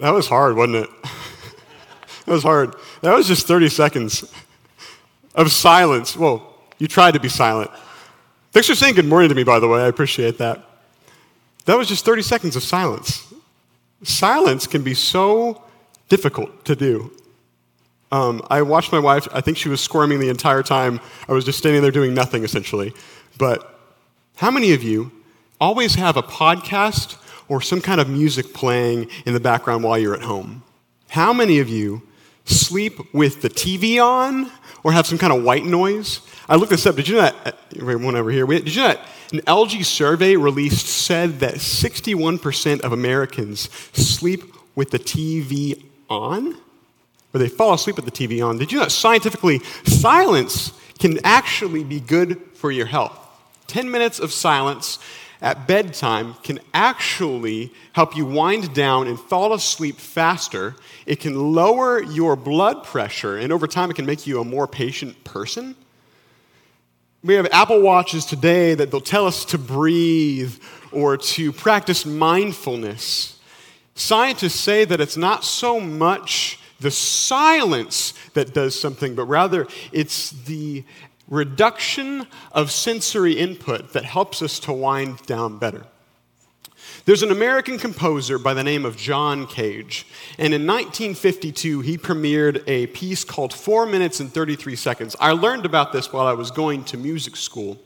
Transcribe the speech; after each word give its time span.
That 0.00 0.10
was 0.10 0.26
hard, 0.28 0.56
wasn't 0.56 0.76
it? 0.76 0.90
that 2.26 2.32
was 2.32 2.42
hard. 2.42 2.74
That 3.02 3.14
was 3.14 3.26
just 3.26 3.46
30 3.46 3.68
seconds 3.68 4.32
of 5.34 5.52
silence. 5.52 6.16
Well, 6.16 6.54
you 6.78 6.88
tried 6.88 7.14
to 7.14 7.20
be 7.20 7.28
silent. 7.28 7.70
Thanks 8.52 8.66
for 8.66 8.74
saying 8.74 8.94
good 8.94 9.04
morning 9.04 9.28
to 9.28 9.34
me, 9.34 9.44
by 9.44 9.60
the 9.60 9.68
way. 9.68 9.82
I 9.82 9.86
appreciate 9.88 10.38
that. 10.38 10.64
That 11.66 11.76
was 11.76 11.86
just 11.86 12.04
30 12.04 12.22
seconds 12.22 12.56
of 12.56 12.62
silence. 12.62 13.32
Silence 14.02 14.66
can 14.66 14.82
be 14.82 14.94
so 14.94 15.62
difficult 16.08 16.64
to 16.64 16.74
do. 16.74 17.12
Um, 18.10 18.42
I 18.50 18.62
watched 18.62 18.90
my 18.90 18.98
wife, 18.98 19.28
I 19.32 19.40
think 19.40 19.56
she 19.56 19.68
was 19.68 19.80
squirming 19.80 20.18
the 20.18 20.30
entire 20.30 20.62
time. 20.62 20.98
I 21.28 21.32
was 21.32 21.44
just 21.44 21.58
standing 21.58 21.82
there 21.82 21.92
doing 21.92 22.14
nothing, 22.14 22.42
essentially. 22.42 22.92
But 23.38 23.78
how 24.36 24.50
many 24.50 24.72
of 24.72 24.82
you 24.82 25.12
always 25.60 25.94
have 25.94 26.16
a 26.16 26.22
podcast 26.22 27.16
or 27.50 27.60
some 27.60 27.82
kind 27.82 28.00
of 28.00 28.08
music 28.08 28.54
playing 28.54 29.10
in 29.26 29.34
the 29.34 29.40
background 29.40 29.84
while 29.84 29.98
you're 29.98 30.14
at 30.14 30.22
home? 30.22 30.62
How 31.08 31.32
many 31.32 31.58
of 31.58 31.68
you 31.68 32.00
sleep 32.44 33.12
with 33.12 33.42
the 33.42 33.50
TV 33.50 34.02
on 34.02 34.50
or 34.84 34.92
have 34.92 35.06
some 35.06 35.18
kind 35.18 35.32
of 35.32 35.42
white 35.42 35.64
noise? 35.64 36.20
I 36.48 36.54
looked 36.54 36.70
this 36.70 36.86
up. 36.86 36.94
Did 36.94 37.08
you 37.08 37.16
know 37.16 37.22
that? 37.22 37.58
Uh, 37.82 37.98
one 37.98 38.14
over 38.14 38.30
here. 38.30 38.46
Did 38.46 38.74
you 38.74 38.82
know 38.82 38.88
that 38.88 39.00
an 39.32 39.40
LG 39.40 39.84
survey 39.84 40.36
released 40.36 40.86
said 40.86 41.40
that 41.40 41.54
61% 41.54 42.80
of 42.82 42.92
Americans 42.92 43.68
sleep 43.92 44.44
with 44.76 44.92
the 44.92 44.98
TV 45.00 45.84
on? 46.08 46.56
Or 47.34 47.38
they 47.38 47.48
fall 47.48 47.74
asleep 47.74 47.96
with 47.96 48.04
the 48.04 48.12
TV 48.12 48.44
on. 48.46 48.58
Did 48.58 48.70
you 48.70 48.78
know 48.78 48.84
that 48.84 48.90
scientifically, 48.90 49.58
silence 49.84 50.72
can 51.00 51.18
actually 51.24 51.82
be 51.82 51.98
good 51.98 52.40
for 52.54 52.70
your 52.70 52.86
health? 52.86 53.16
10 53.66 53.90
minutes 53.90 54.18
of 54.18 54.32
silence 54.32 54.98
at 55.42 55.66
bedtime 55.66 56.34
can 56.42 56.60
actually 56.74 57.72
help 57.92 58.16
you 58.16 58.26
wind 58.26 58.74
down 58.74 59.08
and 59.08 59.18
fall 59.18 59.52
asleep 59.52 59.96
faster. 59.96 60.76
It 61.06 61.20
can 61.20 61.52
lower 61.54 62.02
your 62.02 62.36
blood 62.36 62.84
pressure, 62.84 63.36
and 63.38 63.52
over 63.52 63.66
time, 63.66 63.90
it 63.90 63.94
can 63.94 64.06
make 64.06 64.26
you 64.26 64.40
a 64.40 64.44
more 64.44 64.66
patient 64.66 65.22
person. 65.24 65.76
We 67.22 67.34
have 67.34 67.46
Apple 67.52 67.80
Watches 67.82 68.24
today 68.24 68.74
that 68.74 68.90
they'll 68.90 69.00
tell 69.00 69.26
us 69.26 69.44
to 69.46 69.58
breathe 69.58 70.54
or 70.92 71.16
to 71.16 71.52
practice 71.52 72.06
mindfulness. 72.06 73.38
Scientists 73.94 74.58
say 74.58 74.84
that 74.86 75.00
it's 75.00 75.16
not 75.16 75.44
so 75.44 75.78
much 75.80 76.58
the 76.80 76.90
silence 76.90 78.14
that 78.32 78.54
does 78.54 78.78
something, 78.78 79.14
but 79.14 79.26
rather 79.26 79.66
it's 79.92 80.30
the 80.30 80.82
reduction 81.30 82.26
of 82.52 82.70
sensory 82.70 83.32
input 83.32 83.92
that 83.94 84.04
helps 84.04 84.42
us 84.42 84.58
to 84.60 84.72
wind 84.72 85.24
down 85.26 85.58
better. 85.58 85.86
There's 87.04 87.22
an 87.22 87.30
American 87.30 87.78
composer 87.78 88.38
by 88.38 88.52
the 88.52 88.64
name 88.64 88.84
of 88.84 88.96
John 88.96 89.46
Cage, 89.46 90.06
and 90.38 90.52
in 90.52 90.66
1952 90.66 91.80
he 91.80 91.96
premiered 91.96 92.62
a 92.66 92.88
piece 92.88 93.24
called 93.24 93.54
Four 93.54 93.86
Minutes 93.86 94.20
and 94.20 94.32
33 94.32 94.76
Seconds. 94.76 95.16
I 95.18 95.32
learned 95.32 95.64
about 95.64 95.92
this 95.92 96.12
while 96.12 96.26
I 96.26 96.34
was 96.34 96.50
going 96.50 96.84
to 96.84 96.96
music 96.96 97.36
school. 97.36 97.78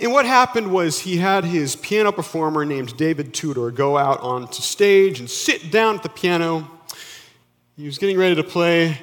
And 0.00 0.12
what 0.12 0.26
happened 0.26 0.72
was 0.72 1.00
he 1.00 1.16
had 1.18 1.44
his 1.44 1.76
piano 1.76 2.12
performer 2.12 2.64
named 2.64 2.96
David 2.96 3.32
Tudor 3.32 3.70
go 3.70 3.96
out 3.96 4.20
onto 4.20 4.60
stage 4.60 5.20
and 5.20 5.30
sit 5.30 5.70
down 5.70 5.96
at 5.96 6.02
the 6.02 6.08
piano. 6.08 6.68
He 7.76 7.86
was 7.86 7.98
getting 7.98 8.18
ready 8.18 8.34
to 8.34 8.44
play, 8.44 8.98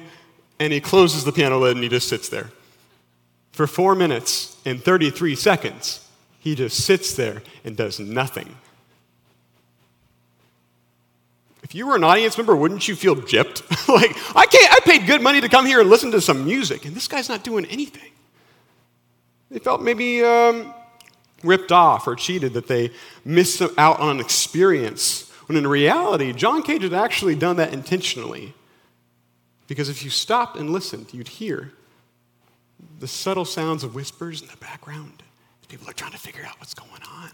and 0.58 0.72
he 0.72 0.80
closes 0.80 1.24
the 1.24 1.32
piano 1.32 1.58
lid 1.58 1.76
and 1.76 1.82
he 1.82 1.88
just 1.88 2.08
sits 2.08 2.28
there. 2.28 2.50
For 3.52 3.66
four 3.66 3.94
minutes 3.94 4.56
and 4.64 4.82
33 4.82 5.36
seconds, 5.36 6.08
he 6.40 6.54
just 6.54 6.84
sits 6.84 7.14
there 7.14 7.42
and 7.64 7.76
does 7.76 8.00
nothing. 8.00 8.56
If 11.62 11.74
you 11.74 11.86
were 11.86 11.96
an 11.96 12.04
audience 12.04 12.36
member, 12.36 12.56
wouldn't 12.56 12.88
you 12.88 12.96
feel 12.96 13.14
gypped? 13.14 13.62
like, 13.88 14.10
I 14.36 14.46
can't, 14.46 14.72
I 14.72 14.80
paid 14.80 15.06
good 15.06 15.22
money 15.22 15.40
to 15.40 15.48
come 15.48 15.66
here 15.66 15.80
and 15.80 15.88
listen 15.88 16.10
to 16.12 16.20
some 16.20 16.44
music, 16.44 16.84
and 16.84 16.96
this 16.96 17.06
guy's 17.06 17.28
not 17.28 17.44
doing 17.44 17.64
anything. 17.66 18.10
They 19.50 19.58
felt 19.58 19.82
maybe 19.82 20.24
um, 20.24 20.74
ripped 21.44 21.70
off 21.70 22.06
or 22.06 22.16
cheated 22.16 22.54
that 22.54 22.66
they 22.66 22.90
missed 23.24 23.62
out 23.76 24.00
on 24.00 24.16
an 24.16 24.20
experience. 24.20 25.30
When 25.46 25.56
in 25.58 25.66
reality, 25.66 26.32
John 26.32 26.62
Cage 26.62 26.82
had 26.82 26.94
actually 26.94 27.34
done 27.34 27.56
that 27.56 27.72
intentionally. 27.72 28.54
Because 29.68 29.88
if 29.88 30.04
you 30.04 30.10
stopped 30.10 30.56
and 30.56 30.70
listened, 30.70 31.12
you'd 31.12 31.28
hear 31.28 31.72
the 33.00 33.08
subtle 33.08 33.44
sounds 33.44 33.84
of 33.84 33.94
whispers 33.94 34.42
in 34.42 34.48
the 34.48 34.56
background. 34.58 35.22
People 35.68 35.88
are 35.88 35.94
trying 35.94 36.12
to 36.12 36.18
figure 36.18 36.44
out 36.44 36.58
what's 36.60 36.74
going 36.74 37.02
on. 37.10 37.30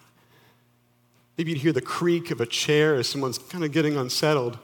Maybe 1.37 1.51
you'd 1.51 1.61
hear 1.61 1.73
the 1.73 1.81
creak 1.81 2.31
of 2.31 2.41
a 2.41 2.47
chair 2.47 2.95
as 2.95 3.09
someone's 3.09 3.39
kind 3.39 3.65
of 3.65 3.73
getting 3.73 3.97
unsettled. 3.97 4.59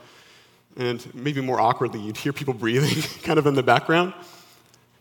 And 0.77 1.13
maybe 1.15 1.41
more 1.41 1.61
awkwardly, 1.61 2.01
you'd 2.01 2.17
hear 2.17 2.33
people 2.33 2.55
breathing 2.65 3.03
kind 3.23 3.39
of 3.39 3.47
in 3.47 3.55
the 3.55 3.63
background. 3.63 4.15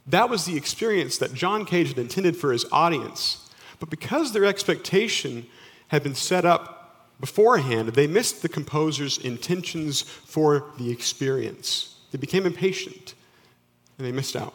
That 0.07 0.29
was 0.29 0.45
the 0.45 0.57
experience 0.57 1.17
that 1.19 1.33
John 1.33 1.66
Cage 1.66 1.89
had 1.89 1.97
intended 1.97 2.35
for 2.35 2.51
his 2.51 2.66
audience. 2.72 3.49
But 3.79 3.89
because 3.89 4.33
their 4.33 4.45
expectation 4.45 5.45
had 5.89 6.03
been 6.03 6.16
set 6.16 6.45
up 6.45 7.09
beforehand, 7.19 7.89
they 7.89 8.07
missed 8.07 8.41
the 8.41 8.49
composer's 8.49 9.17
intentions 9.17 10.01
for 10.01 10.66
the 10.77 10.91
experience. 10.91 11.95
They 12.11 12.17
became 12.17 12.45
impatient 12.45 13.13
and 13.97 14.05
they 14.05 14.11
missed 14.11 14.35
out. 14.35 14.53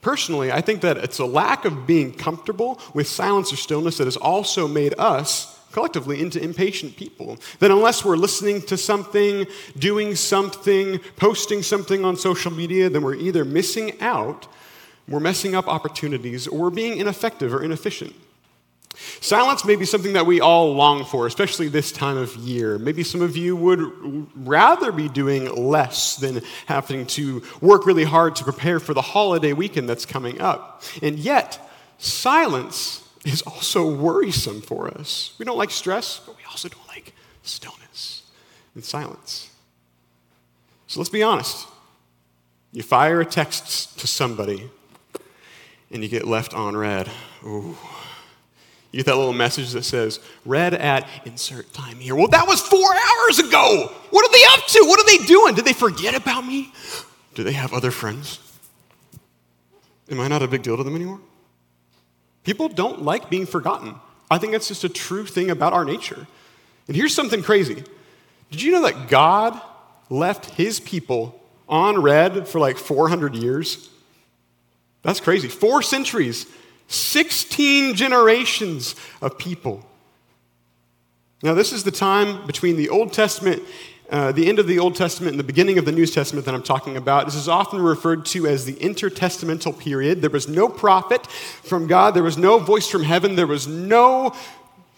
Personally, 0.00 0.52
I 0.52 0.60
think 0.60 0.80
that 0.82 0.96
it's 0.98 1.18
a 1.18 1.24
lack 1.24 1.64
of 1.64 1.86
being 1.86 2.12
comfortable 2.12 2.80
with 2.94 3.08
silence 3.08 3.52
or 3.52 3.56
stillness 3.56 3.98
that 3.98 4.04
has 4.04 4.16
also 4.16 4.68
made 4.68 4.94
us 4.98 5.58
collectively 5.72 6.20
into 6.20 6.42
impatient 6.42 6.96
people. 6.96 7.36
That 7.58 7.70
unless 7.70 8.04
we're 8.04 8.16
listening 8.16 8.62
to 8.62 8.76
something, 8.76 9.46
doing 9.76 10.14
something, 10.14 10.98
posting 11.16 11.62
something 11.62 12.04
on 12.04 12.16
social 12.16 12.52
media, 12.52 12.88
then 12.88 13.02
we're 13.02 13.16
either 13.16 13.44
missing 13.44 14.00
out, 14.00 14.46
we're 15.08 15.20
messing 15.20 15.54
up 15.54 15.66
opportunities, 15.66 16.46
or 16.46 16.58
we're 16.58 16.70
being 16.70 16.98
ineffective 16.98 17.52
or 17.52 17.62
inefficient. 17.62 18.14
Silence 19.20 19.64
may 19.64 19.76
be 19.76 19.84
something 19.84 20.12
that 20.14 20.26
we 20.26 20.40
all 20.40 20.74
long 20.74 21.04
for, 21.04 21.26
especially 21.26 21.68
this 21.68 21.92
time 21.92 22.16
of 22.16 22.34
year. 22.36 22.78
Maybe 22.78 23.02
some 23.04 23.22
of 23.22 23.36
you 23.36 23.54
would 23.56 24.26
rather 24.34 24.92
be 24.92 25.08
doing 25.08 25.54
less 25.54 26.16
than 26.16 26.42
having 26.66 27.06
to 27.06 27.42
work 27.60 27.86
really 27.86 28.04
hard 28.04 28.36
to 28.36 28.44
prepare 28.44 28.80
for 28.80 28.94
the 28.94 29.02
holiday 29.02 29.52
weekend 29.52 29.88
that's 29.88 30.04
coming 30.04 30.40
up. 30.40 30.82
And 31.02 31.18
yet, 31.18 31.60
silence 31.98 33.04
is 33.24 33.42
also 33.42 33.88
worrisome 33.88 34.60
for 34.60 34.88
us. 34.88 35.34
We 35.38 35.44
don't 35.44 35.58
like 35.58 35.70
stress, 35.70 36.20
but 36.24 36.36
we 36.36 36.42
also 36.48 36.68
don't 36.68 36.88
like 36.88 37.12
stillness 37.42 38.22
and 38.74 38.84
silence. 38.84 39.50
So 40.86 41.00
let's 41.00 41.10
be 41.10 41.22
honest. 41.22 41.66
You 42.72 42.82
fire 42.82 43.20
a 43.20 43.24
text 43.24 43.98
to 44.00 44.06
somebody 44.06 44.70
and 45.90 46.02
you 46.02 46.08
get 46.08 46.26
left 46.26 46.54
on 46.54 46.76
read. 46.76 47.10
Ooh. 47.44 47.76
You 48.90 48.98
get 48.98 49.06
that 49.06 49.16
little 49.16 49.34
message 49.34 49.72
that 49.72 49.84
says, 49.84 50.18
read 50.46 50.72
at 50.72 51.06
insert 51.26 51.72
time 51.74 51.98
here. 51.98 52.14
Well, 52.14 52.28
that 52.28 52.46
was 52.46 52.60
four 52.60 52.80
hours 52.80 53.38
ago. 53.38 53.92
What 54.10 54.24
are 54.24 54.32
they 54.32 54.44
up 54.44 54.66
to? 54.66 54.84
What 54.88 54.98
are 55.00 55.06
they 55.06 55.26
doing? 55.26 55.54
Did 55.54 55.66
they 55.66 55.74
forget 55.74 56.14
about 56.14 56.46
me? 56.46 56.72
Do 57.34 57.44
they 57.44 57.52
have 57.52 57.74
other 57.74 57.90
friends? 57.90 58.40
Am 60.10 60.20
I 60.20 60.28
not 60.28 60.42
a 60.42 60.48
big 60.48 60.62
deal 60.62 60.76
to 60.78 60.82
them 60.82 60.96
anymore? 60.96 61.20
People 62.44 62.68
don't 62.68 63.02
like 63.02 63.28
being 63.28 63.44
forgotten. 63.44 63.94
I 64.30 64.38
think 64.38 64.52
that's 64.52 64.68
just 64.68 64.84
a 64.84 64.88
true 64.88 65.26
thing 65.26 65.50
about 65.50 65.74
our 65.74 65.84
nature. 65.84 66.26
And 66.86 66.96
here's 66.96 67.14
something 67.14 67.42
crazy. 67.42 67.84
Did 68.50 68.62
you 68.62 68.72
know 68.72 68.82
that 68.82 69.08
God 69.08 69.60
left 70.08 70.46
his 70.46 70.80
people 70.80 71.38
on 71.68 72.00
read 72.00 72.48
for 72.48 72.58
like 72.58 72.78
400 72.78 73.36
years? 73.36 73.90
That's 75.02 75.20
crazy. 75.20 75.48
Four 75.48 75.82
centuries 75.82 76.46
16 76.88 77.94
generations 77.94 78.94
of 79.20 79.38
people. 79.38 79.84
Now, 81.42 81.54
this 81.54 81.72
is 81.72 81.84
the 81.84 81.92
time 81.92 82.46
between 82.46 82.76
the 82.76 82.88
Old 82.88 83.12
Testament, 83.12 83.62
uh, 84.10 84.32
the 84.32 84.48
end 84.48 84.58
of 84.58 84.66
the 84.66 84.80
Old 84.80 84.96
Testament, 84.96 85.32
and 85.32 85.38
the 85.38 85.44
beginning 85.44 85.78
of 85.78 85.84
the 85.84 85.92
New 85.92 86.06
Testament 86.06 86.46
that 86.46 86.54
I'm 86.54 86.62
talking 86.62 86.96
about. 86.96 87.26
This 87.26 87.36
is 87.36 87.48
often 87.48 87.80
referred 87.80 88.26
to 88.26 88.46
as 88.46 88.64
the 88.64 88.74
intertestamental 88.74 89.78
period. 89.78 90.20
There 90.20 90.30
was 90.30 90.48
no 90.48 90.68
prophet 90.68 91.26
from 91.28 91.86
God, 91.86 92.14
there 92.14 92.24
was 92.24 92.38
no 92.38 92.58
voice 92.58 92.88
from 92.88 93.04
heaven, 93.04 93.36
there 93.36 93.46
was 93.46 93.68
no 93.68 94.34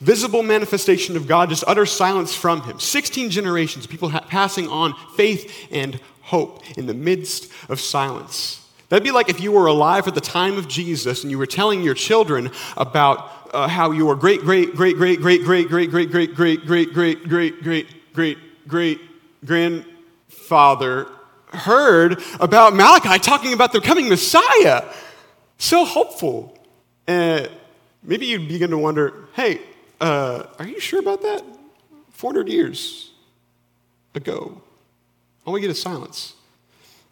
visible 0.01 0.43
manifestation 0.43 1.17
of 1.17 1.27
God, 1.27 1.51
just 1.51 1.65
utter 1.67 1.85
silence 1.85 2.35
from 2.35 2.63
Him. 2.63 2.81
16 2.81 3.31
generations, 3.31 3.87
people 3.87 4.09
ha- 4.09 4.25
passing 4.27 4.67
on 4.69 4.95
faith 5.17 5.69
and 5.71 6.01
hope 6.23 6.63
in 6.79 6.87
the 6.87 6.95
midst 6.95 7.53
of 7.69 7.81
silence. 7.81 8.60
That'd 8.91 9.05
be 9.05 9.13
like 9.13 9.31
if 9.31 9.41
you 9.41 9.53
were 9.53 9.67
alive 9.67 10.07
at 10.09 10.15
the 10.15 10.21
time 10.21 10.59
of 10.59 10.69
Jesus 10.69 11.23
and 11.23 11.31
you 11.31 11.39
were 11.39 11.47
telling 11.47 11.81
your 11.81 11.95
children 11.95 12.51
about 12.77 13.31
uh, 13.53 13.69
how 13.69 13.93
your 13.93 14.17
great, 14.17 14.41
great, 14.41 14.75
great, 14.75 14.97
great, 14.97 15.21
great, 15.21 15.41
great, 15.41 15.69
great, 15.69 15.91
great, 15.91 16.11
great, 16.11 16.65
great, 16.67 16.93
great, 16.93 16.93
great, 16.93 17.29
great, 17.29 17.63
great, 17.63 18.13
great, 18.13 18.39
great 18.67 19.01
grandfather 19.45 21.09
heard 21.53 22.23
about 22.39 22.75
Malachi 22.75 23.19
talking 23.19 23.53
about 23.53 23.73
the 23.73 23.81
coming 23.81 24.09
Messiah. 24.09 24.85
So 25.59 25.85
hopeful. 25.85 26.59
And 27.07 27.49
maybe 28.03 28.27
you'd 28.27 28.49
begin 28.49 28.71
to 28.71 28.79
wonder 28.79 29.29
hey, 29.35 29.61
uh, 30.01 30.45
are 30.59 30.67
you 30.67 30.81
sure 30.81 31.01
about 31.01 31.23
that? 31.23 31.45
400 32.11 32.49
years 32.49 33.13
ago. 34.15 34.61
All 35.45 35.55
we 35.55 35.61
get 35.61 35.71
is 35.71 35.81
silence. 35.81 36.35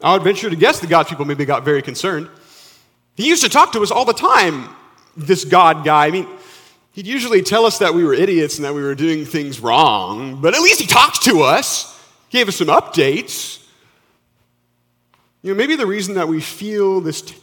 I 0.01 0.13
would 0.13 0.23
venture 0.23 0.49
to 0.49 0.55
guess 0.55 0.79
that 0.79 0.89
God's 0.89 1.09
people 1.09 1.25
maybe 1.25 1.45
got 1.45 1.65
very 1.65 1.81
concerned. 1.81 2.29
He 3.15 3.27
used 3.27 3.43
to 3.43 3.49
talk 3.49 3.73
to 3.73 3.81
us 3.81 3.91
all 3.91 4.05
the 4.05 4.13
time, 4.13 4.69
this 5.17 5.43
God 5.43 5.83
guy. 5.83 6.07
I 6.07 6.11
mean, 6.11 6.27
he'd 6.93 7.05
usually 7.05 7.41
tell 7.41 7.65
us 7.65 7.79
that 7.79 7.93
we 7.93 8.05
were 8.05 8.13
idiots 8.13 8.57
and 8.57 8.65
that 8.65 8.73
we 8.73 8.81
were 8.81 8.95
doing 8.95 9.25
things 9.25 9.59
wrong, 9.59 10.39
but 10.39 10.53
at 10.53 10.61
least 10.61 10.79
he 10.79 10.87
talked 10.87 11.23
to 11.23 11.41
us, 11.41 12.01
gave 12.29 12.47
us 12.47 12.55
some 12.55 12.67
updates. 12.67 13.61
You 15.41 15.53
know, 15.53 15.57
maybe 15.57 15.75
the 15.75 15.87
reason 15.87 16.15
that 16.15 16.29
we 16.29 16.39
feel 16.39 17.01
this 17.01 17.21
t- 17.21 17.35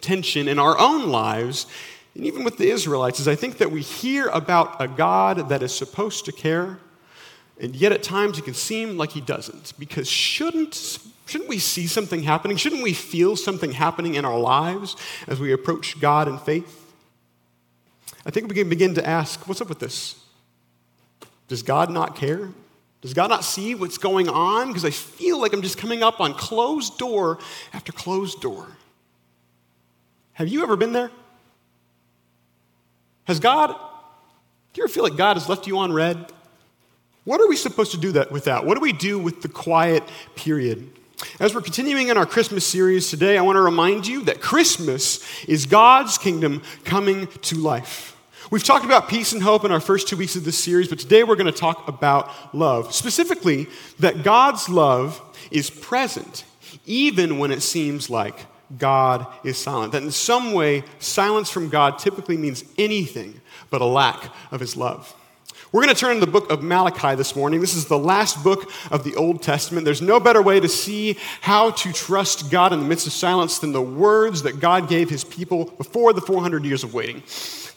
tension 0.00 0.48
in 0.48 0.58
our 0.58 0.78
own 0.78 1.08
lives, 1.08 1.66
and 2.14 2.24
even 2.24 2.42
with 2.42 2.56
the 2.56 2.70
Israelites, 2.70 3.20
is 3.20 3.28
I 3.28 3.34
think 3.34 3.58
that 3.58 3.70
we 3.70 3.82
hear 3.82 4.28
about 4.28 4.80
a 4.80 4.88
God 4.88 5.50
that 5.50 5.62
is 5.62 5.74
supposed 5.74 6.24
to 6.24 6.32
care, 6.32 6.78
and 7.60 7.76
yet 7.76 7.92
at 7.92 8.02
times 8.02 8.38
it 8.38 8.44
can 8.46 8.54
seem 8.54 8.96
like 8.96 9.10
he 9.10 9.20
doesn't. 9.20 9.74
Because 9.78 10.08
shouldn't 10.08 11.00
Shouldn't 11.28 11.50
we 11.50 11.58
see 11.58 11.86
something 11.86 12.22
happening? 12.22 12.56
Shouldn't 12.56 12.82
we 12.82 12.94
feel 12.94 13.36
something 13.36 13.72
happening 13.72 14.14
in 14.14 14.24
our 14.24 14.38
lives 14.38 14.96
as 15.26 15.38
we 15.38 15.52
approach 15.52 16.00
God 16.00 16.26
in 16.26 16.38
faith? 16.38 16.90
I 18.24 18.30
think 18.30 18.48
we 18.48 18.54
can 18.54 18.70
begin 18.70 18.94
to 18.94 19.06
ask 19.06 19.46
what's 19.46 19.60
up 19.60 19.68
with 19.68 19.78
this? 19.78 20.24
Does 21.46 21.62
God 21.62 21.90
not 21.90 22.16
care? 22.16 22.48
Does 23.02 23.12
God 23.12 23.28
not 23.28 23.44
see 23.44 23.74
what's 23.74 23.98
going 23.98 24.30
on? 24.30 24.68
Because 24.68 24.86
I 24.86 24.90
feel 24.90 25.38
like 25.38 25.52
I'm 25.52 25.60
just 25.60 25.76
coming 25.76 26.02
up 26.02 26.18
on 26.18 26.32
closed 26.32 26.96
door 26.96 27.38
after 27.74 27.92
closed 27.92 28.40
door. 28.40 28.66
Have 30.32 30.48
you 30.48 30.62
ever 30.62 30.76
been 30.76 30.94
there? 30.94 31.10
Has 33.24 33.38
God, 33.38 33.68
do 33.68 34.78
you 34.80 34.84
ever 34.84 34.92
feel 34.92 35.04
like 35.04 35.16
God 35.16 35.36
has 35.36 35.46
left 35.46 35.66
you 35.66 35.76
on 35.76 35.92
read? 35.92 36.32
What 37.24 37.38
are 37.42 37.48
we 37.48 37.56
supposed 37.56 37.90
to 37.90 37.98
do 37.98 38.12
that 38.12 38.32
with 38.32 38.44
that? 38.44 38.64
What 38.64 38.76
do 38.76 38.80
we 38.80 38.94
do 38.94 39.18
with 39.18 39.42
the 39.42 39.48
quiet 39.48 40.02
period? 40.34 40.90
As 41.40 41.54
we're 41.54 41.62
continuing 41.62 42.08
in 42.08 42.16
our 42.16 42.26
Christmas 42.26 42.64
series 42.64 43.10
today, 43.10 43.36
I 43.36 43.42
want 43.42 43.56
to 43.56 43.62
remind 43.62 44.06
you 44.06 44.22
that 44.24 44.40
Christmas 44.40 45.20
is 45.46 45.66
God's 45.66 46.16
kingdom 46.16 46.62
coming 46.84 47.26
to 47.26 47.56
life. 47.56 48.16
We've 48.52 48.62
talked 48.62 48.84
about 48.84 49.08
peace 49.08 49.32
and 49.32 49.42
hope 49.42 49.64
in 49.64 49.72
our 49.72 49.80
first 49.80 50.06
two 50.06 50.16
weeks 50.16 50.36
of 50.36 50.44
this 50.44 50.56
series, 50.56 50.86
but 50.88 51.00
today 51.00 51.24
we're 51.24 51.36
going 51.36 51.52
to 51.52 51.58
talk 51.58 51.88
about 51.88 52.54
love. 52.54 52.94
Specifically, 52.94 53.66
that 53.98 54.22
God's 54.22 54.68
love 54.68 55.20
is 55.50 55.70
present 55.70 56.44
even 56.86 57.38
when 57.38 57.50
it 57.50 57.62
seems 57.62 58.08
like 58.08 58.46
God 58.78 59.26
is 59.42 59.58
silent. 59.58 59.92
That 59.92 60.04
in 60.04 60.12
some 60.12 60.52
way, 60.52 60.84
silence 61.00 61.50
from 61.50 61.68
God 61.68 61.98
typically 61.98 62.36
means 62.36 62.64
anything 62.78 63.40
but 63.70 63.80
a 63.80 63.86
lack 63.86 64.32
of 64.52 64.60
his 64.60 64.76
love. 64.76 65.14
We're 65.70 65.82
going 65.82 65.94
to 65.94 66.00
turn 66.00 66.14
to 66.14 66.24
the 66.24 66.32
book 66.32 66.50
of 66.50 66.62
Malachi 66.62 67.14
this 67.14 67.36
morning. 67.36 67.60
This 67.60 67.74
is 67.74 67.84
the 67.84 67.98
last 67.98 68.42
book 68.42 68.72
of 68.90 69.04
the 69.04 69.14
Old 69.16 69.42
Testament. 69.42 69.84
There's 69.84 70.00
no 70.00 70.18
better 70.18 70.40
way 70.40 70.60
to 70.60 70.68
see 70.68 71.18
how 71.42 71.72
to 71.72 71.92
trust 71.92 72.50
God 72.50 72.72
in 72.72 72.80
the 72.80 72.86
midst 72.86 73.06
of 73.06 73.12
silence 73.12 73.58
than 73.58 73.72
the 73.72 73.82
words 73.82 74.44
that 74.44 74.60
God 74.60 74.88
gave 74.88 75.10
his 75.10 75.24
people 75.24 75.66
before 75.76 76.14
the 76.14 76.22
400 76.22 76.64
years 76.64 76.84
of 76.84 76.94
waiting. 76.94 77.22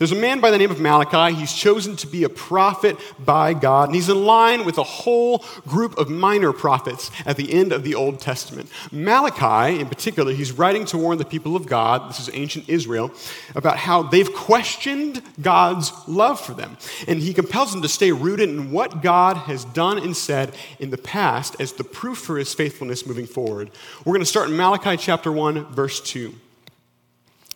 There's 0.02 0.12
a 0.12 0.16
man 0.16 0.40
by 0.40 0.50
the 0.50 0.58
name 0.58 0.72
of 0.72 0.80
Malachi. 0.80 1.36
He's 1.36 1.54
chosen 1.54 1.96
to 1.98 2.08
be 2.08 2.24
a 2.24 2.30
prophet 2.30 2.98
by 3.20 3.54
God, 3.54 3.90
and 3.90 3.94
he's 3.94 4.10
in 4.10 4.26
line 4.26 4.66
with 4.66 4.80
a 4.80 4.84
whole 4.84 5.46
group 5.68 5.96
of 6.00 6.10
minor 6.10 6.52
prophets 6.52 7.12
at 7.24 7.38
the 7.38 7.54
end 7.54 7.72
of 7.72 7.84
the 7.84 7.94
Old 7.94 8.20
Testament. 8.20 8.68
Malachi, 8.92 9.80
in 9.80 9.88
particular, 9.88 10.34
he's 10.34 10.54
writing 10.54 10.86
to 10.86 10.98
warn 10.98 11.20
the 11.20 11.24
people 11.24 11.56
of 11.56 11.68
God, 11.68 12.10
this 12.10 12.20
is 12.20 12.32
ancient 12.34 12.68
Israel, 12.68 13.12
about 13.54 13.78
how 13.78 14.02
they've 14.02 14.34
questioned 14.34 15.22
God's 15.40 15.94
love 16.08 16.42
for 16.42 16.56
them. 16.56 16.78
And 17.08 17.20
he 17.20 17.32
compels 17.32 17.72
them 17.72 17.84
to 17.84 17.88
stay 17.88 18.12
rooted 18.12 18.50
in 18.50 18.72
what 18.72 19.04
God 19.04 19.38
has 19.38 19.66
done 19.66 20.00
and 20.00 20.18
said 20.18 20.56
in 20.80 20.90
the 20.90 20.98
past 20.98 21.56
as 21.60 21.74
the 21.74 21.84
proof 21.84 22.18
for 22.18 22.40
his 22.40 22.56
faithfulness 22.56 23.06
moving 23.06 23.28
forward. 23.28 23.70
We're 24.04 24.14
going 24.14 24.22
to 24.22 24.26
start 24.26 24.50
in 24.50 24.58
Malachi 24.58 24.98
chapter 24.98 25.32
1, 25.32 25.76
verse 25.76 26.02
2. 26.02 26.34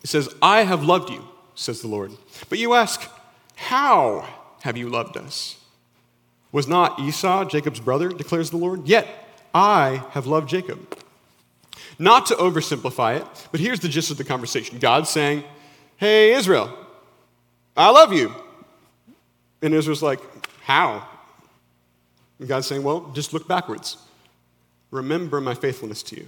It 0.04 0.06
says, 0.06 0.32
I 0.40 0.62
have 0.62 0.84
loved 0.84 1.10
you 1.10 1.26
says 1.56 1.80
the 1.80 1.88
Lord. 1.88 2.12
But 2.48 2.58
you 2.58 2.74
ask, 2.74 3.10
How 3.56 4.28
have 4.62 4.76
you 4.76 4.88
loved 4.88 5.16
us? 5.16 5.56
Was 6.52 6.68
not 6.68 7.00
Esau 7.00 7.44
Jacob's 7.46 7.80
brother, 7.80 8.10
declares 8.10 8.50
the 8.50 8.56
Lord? 8.56 8.86
Yet 8.86 9.08
I 9.52 10.04
have 10.10 10.26
loved 10.26 10.48
Jacob. 10.48 10.96
Not 11.98 12.26
to 12.26 12.34
oversimplify 12.34 13.20
it, 13.20 13.48
but 13.50 13.58
here's 13.58 13.80
the 13.80 13.88
gist 13.88 14.10
of 14.10 14.18
the 14.18 14.24
conversation 14.24 14.78
God's 14.78 15.10
saying, 15.10 15.42
Hey, 15.96 16.32
Israel, 16.34 16.76
I 17.76 17.90
love 17.90 18.12
you. 18.12 18.32
And 19.62 19.74
Israel's 19.74 20.02
like, 20.02 20.20
How? 20.64 21.08
And 22.38 22.48
God's 22.48 22.66
saying, 22.66 22.82
Well, 22.82 23.10
just 23.14 23.32
look 23.32 23.48
backwards. 23.48 23.96
Remember 24.90 25.40
my 25.40 25.54
faithfulness 25.54 26.02
to 26.04 26.16
you. 26.16 26.26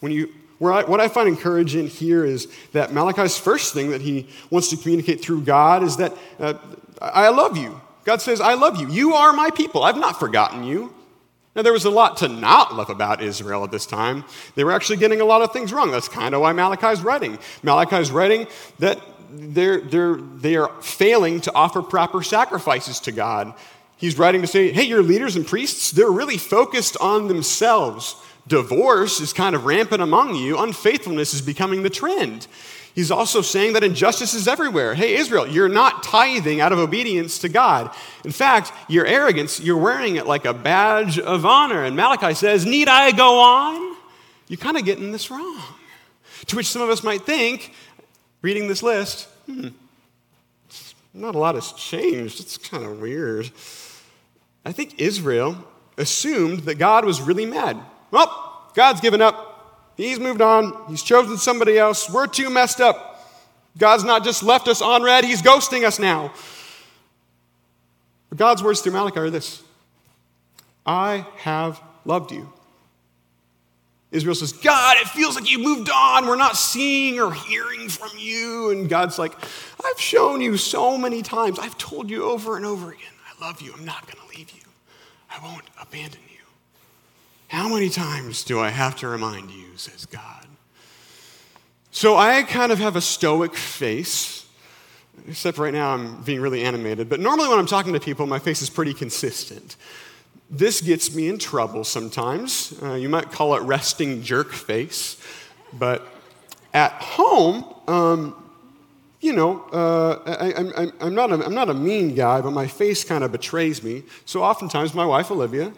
When 0.00 0.12
you 0.12 0.32
I, 0.60 0.84
what 0.84 1.00
I 1.00 1.08
find 1.08 1.28
encouraging 1.28 1.88
here 1.88 2.24
is 2.24 2.48
that 2.72 2.92
Malachi's 2.92 3.38
first 3.38 3.74
thing 3.74 3.90
that 3.90 4.00
he 4.00 4.28
wants 4.50 4.68
to 4.70 4.76
communicate 4.76 5.20
through 5.20 5.42
God 5.42 5.82
is 5.82 5.96
that 5.98 6.14
uh, 6.38 6.54
I 7.00 7.28
love 7.28 7.56
you. 7.56 7.80
God 8.04 8.22
says, 8.22 8.40
I 8.40 8.54
love 8.54 8.80
you. 8.80 8.88
You 8.88 9.14
are 9.14 9.32
my 9.32 9.50
people. 9.50 9.82
I've 9.82 9.98
not 9.98 10.18
forgotten 10.18 10.64
you. 10.64 10.94
Now, 11.54 11.62
there 11.62 11.72
was 11.72 11.86
a 11.86 11.90
lot 11.90 12.18
to 12.18 12.28
not 12.28 12.74
love 12.74 12.90
about 12.90 13.22
Israel 13.22 13.64
at 13.64 13.70
this 13.70 13.86
time. 13.86 14.24
They 14.54 14.64
were 14.64 14.72
actually 14.72 14.98
getting 14.98 15.22
a 15.22 15.24
lot 15.24 15.40
of 15.40 15.52
things 15.52 15.72
wrong. 15.72 15.90
That's 15.90 16.08
kind 16.08 16.34
of 16.34 16.42
why 16.42 16.52
Malachi's 16.52 17.00
writing. 17.00 17.38
Malachi's 17.62 18.10
writing 18.10 18.46
that 18.78 19.00
they're, 19.30 19.80
they're, 19.80 20.16
they 20.16 20.56
are 20.56 20.70
failing 20.82 21.40
to 21.42 21.54
offer 21.54 21.82
proper 21.82 22.22
sacrifices 22.22 23.00
to 23.00 23.12
God. 23.12 23.54
He's 23.96 24.18
writing 24.18 24.42
to 24.42 24.46
say, 24.46 24.70
hey, 24.70 24.82
your 24.82 25.02
leaders 25.02 25.36
and 25.36 25.46
priests, 25.46 25.90
they're 25.90 26.10
really 26.10 26.36
focused 26.36 26.98
on 27.00 27.28
themselves. 27.28 28.16
Divorce 28.48 29.20
is 29.20 29.32
kind 29.32 29.56
of 29.56 29.64
rampant 29.64 30.02
among 30.02 30.36
you, 30.36 30.58
unfaithfulness 30.58 31.34
is 31.34 31.42
becoming 31.42 31.82
the 31.82 31.90
trend. 31.90 32.46
He's 32.94 33.10
also 33.10 33.42
saying 33.42 33.74
that 33.74 33.84
injustice 33.84 34.32
is 34.32 34.48
everywhere. 34.48 34.94
Hey, 34.94 35.16
Israel, 35.16 35.46
you're 35.46 35.68
not 35.68 36.02
tithing 36.02 36.62
out 36.62 36.72
of 36.72 36.78
obedience 36.78 37.38
to 37.40 37.50
God. 37.50 37.94
In 38.24 38.30
fact, 38.30 38.72
your 38.88 39.04
arrogance, 39.04 39.60
you're 39.60 39.76
wearing 39.76 40.16
it 40.16 40.26
like 40.26 40.46
a 40.46 40.54
badge 40.54 41.18
of 41.18 41.44
honor. 41.44 41.84
And 41.84 41.94
Malachi 41.94 42.32
says, 42.32 42.64
Need 42.64 42.88
I 42.88 43.12
go 43.12 43.38
on? 43.38 43.96
You're 44.48 44.56
kind 44.56 44.78
of 44.78 44.86
getting 44.86 45.12
this 45.12 45.30
wrong. 45.30 45.60
To 46.46 46.56
which 46.56 46.68
some 46.68 46.80
of 46.80 46.88
us 46.88 47.02
might 47.02 47.26
think, 47.26 47.74
reading 48.40 48.66
this 48.66 48.82
list, 48.82 49.28
hmm, 49.44 49.68
not 51.12 51.34
a 51.34 51.38
lot 51.38 51.54
has 51.54 51.72
changed. 51.72 52.40
It's 52.40 52.56
kind 52.56 52.84
of 52.84 53.00
weird. 53.00 53.50
I 54.64 54.72
think 54.72 54.98
Israel 54.98 55.56
assumed 55.98 56.60
that 56.60 56.76
God 56.76 57.04
was 57.04 57.20
really 57.20 57.44
mad. 57.44 57.78
Well, 58.10 58.70
God's 58.74 59.00
given 59.00 59.20
up. 59.20 59.92
He's 59.96 60.20
moved 60.20 60.40
on. 60.40 60.84
He's 60.88 61.02
chosen 61.02 61.38
somebody 61.38 61.78
else. 61.78 62.10
We're 62.10 62.26
too 62.26 62.50
messed 62.50 62.80
up. 62.80 63.16
God's 63.78 64.04
not 64.04 64.24
just 64.24 64.42
left 64.42 64.68
us 64.68 64.80
on 64.80 65.02
read, 65.02 65.24
He's 65.24 65.42
ghosting 65.42 65.84
us 65.84 65.98
now. 65.98 66.32
But 68.28 68.38
God's 68.38 68.62
words 68.62 68.80
through 68.80 68.92
Malachi 68.92 69.18
are 69.20 69.30
this 69.30 69.62
I 70.84 71.26
have 71.38 71.80
loved 72.04 72.32
you. 72.32 72.52
Israel 74.12 74.34
says, 74.34 74.52
God, 74.52 74.96
it 74.98 75.08
feels 75.08 75.34
like 75.34 75.50
you've 75.50 75.62
moved 75.62 75.90
on. 75.90 76.26
We're 76.26 76.36
not 76.36 76.56
seeing 76.56 77.20
or 77.20 77.34
hearing 77.34 77.88
from 77.88 78.10
you. 78.16 78.70
And 78.70 78.88
God's 78.88 79.18
like, 79.18 79.32
I've 79.84 80.00
shown 80.00 80.40
you 80.40 80.56
so 80.56 80.96
many 80.96 81.22
times. 81.22 81.58
I've 81.58 81.76
told 81.76 82.08
you 82.08 82.24
over 82.24 82.56
and 82.56 82.64
over 82.64 82.92
again, 82.92 83.12
I 83.28 83.44
love 83.44 83.60
you. 83.60 83.74
I'm 83.76 83.84
not 83.84 84.06
going 84.06 84.16
to 84.26 84.38
leave 84.38 84.50
you. 84.52 84.62
I 85.28 85.44
won't 85.44 85.64
abandon 85.80 86.20
you. 86.22 86.25
How 87.48 87.68
many 87.68 87.88
times 87.88 88.42
do 88.44 88.58
I 88.58 88.70
have 88.70 88.96
to 88.96 89.08
remind 89.08 89.50
you, 89.50 89.76
says 89.76 90.06
God? 90.06 90.46
So 91.90 92.16
I 92.16 92.42
kind 92.42 92.72
of 92.72 92.78
have 92.78 92.96
a 92.96 93.00
stoic 93.00 93.54
face, 93.54 94.46
except 95.28 95.56
right 95.56 95.72
now 95.72 95.94
I'm 95.94 96.22
being 96.22 96.40
really 96.40 96.62
animated. 96.62 97.08
But 97.08 97.20
normally 97.20 97.48
when 97.48 97.58
I'm 97.58 97.66
talking 97.66 97.92
to 97.92 98.00
people, 98.00 98.26
my 98.26 98.38
face 98.38 98.62
is 98.62 98.68
pretty 98.68 98.92
consistent. 98.92 99.76
This 100.50 100.80
gets 100.80 101.14
me 101.14 101.28
in 101.28 101.38
trouble 101.38 101.84
sometimes. 101.84 102.74
Uh, 102.82 102.94
you 102.94 103.08
might 103.08 103.30
call 103.30 103.54
it 103.54 103.62
resting 103.62 104.22
jerk 104.22 104.52
face. 104.52 105.20
But 105.72 106.06
at 106.74 106.92
home, 106.92 107.64
um, 107.88 108.42
you 109.20 109.32
know, 109.32 109.62
uh, 109.72 110.92
I, 111.00 111.06
am 111.06 111.14
not 111.14 111.32
a, 111.32 111.44
I'm 111.44 111.54
not 111.54 111.70
a 111.70 111.74
mean 111.74 112.14
guy, 112.14 112.40
but 112.40 112.50
my 112.50 112.66
face 112.66 113.02
kind 113.02 113.24
of 113.24 113.32
betrays 113.32 113.82
me. 113.82 114.02
So 114.24 114.42
oftentimes, 114.42 114.94
my 114.94 115.06
wife, 115.06 115.30
Olivia, 115.30 115.72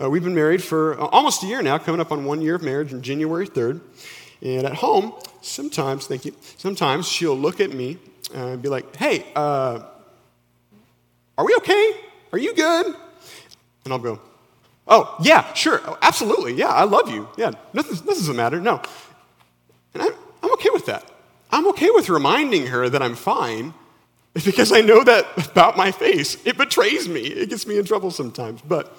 uh, 0.00 0.08
we've 0.08 0.24
been 0.24 0.34
married 0.34 0.62
for 0.62 1.00
uh, 1.00 1.06
almost 1.06 1.42
a 1.42 1.46
year 1.46 1.62
now, 1.62 1.78
coming 1.78 2.00
up 2.00 2.12
on 2.12 2.24
one 2.24 2.40
year 2.40 2.54
of 2.54 2.62
marriage 2.62 2.92
on 2.92 3.02
January 3.02 3.46
3rd. 3.46 3.80
And 4.42 4.66
at 4.66 4.74
home, 4.74 5.12
sometimes, 5.42 6.06
thank 6.06 6.24
you, 6.24 6.34
sometimes 6.56 7.06
she'll 7.06 7.36
look 7.36 7.60
at 7.60 7.72
me 7.72 7.98
and 8.34 8.62
be 8.62 8.68
like, 8.68 8.96
hey, 8.96 9.26
uh, 9.36 9.82
are 11.36 11.44
we 11.44 11.54
okay? 11.56 11.92
Are 12.32 12.38
you 12.38 12.54
good? 12.54 12.86
And 13.84 13.92
I'll 13.92 13.98
go, 13.98 14.20
oh, 14.86 15.16
yeah, 15.20 15.52
sure, 15.54 15.80
oh, 15.84 15.98
absolutely, 16.02 16.54
yeah, 16.54 16.68
I 16.68 16.84
love 16.84 17.10
you. 17.10 17.28
Yeah, 17.36 17.52
nothing, 17.72 17.96
nothing 17.96 18.06
doesn't 18.06 18.36
matter, 18.36 18.60
no. 18.60 18.80
And 19.94 20.02
I, 20.02 20.08
I'm 20.42 20.52
okay 20.54 20.70
with 20.70 20.86
that. 20.86 21.04
I'm 21.50 21.66
okay 21.68 21.90
with 21.90 22.08
reminding 22.08 22.68
her 22.68 22.88
that 22.88 23.02
I'm 23.02 23.16
fine 23.16 23.74
because 24.32 24.72
I 24.72 24.80
know 24.80 25.02
that 25.02 25.26
about 25.50 25.76
my 25.76 25.90
face. 25.90 26.36
It 26.46 26.56
betrays 26.56 27.08
me, 27.08 27.22
it 27.22 27.50
gets 27.50 27.66
me 27.66 27.78
in 27.78 27.84
trouble 27.84 28.10
sometimes. 28.10 28.60
But 28.62 28.96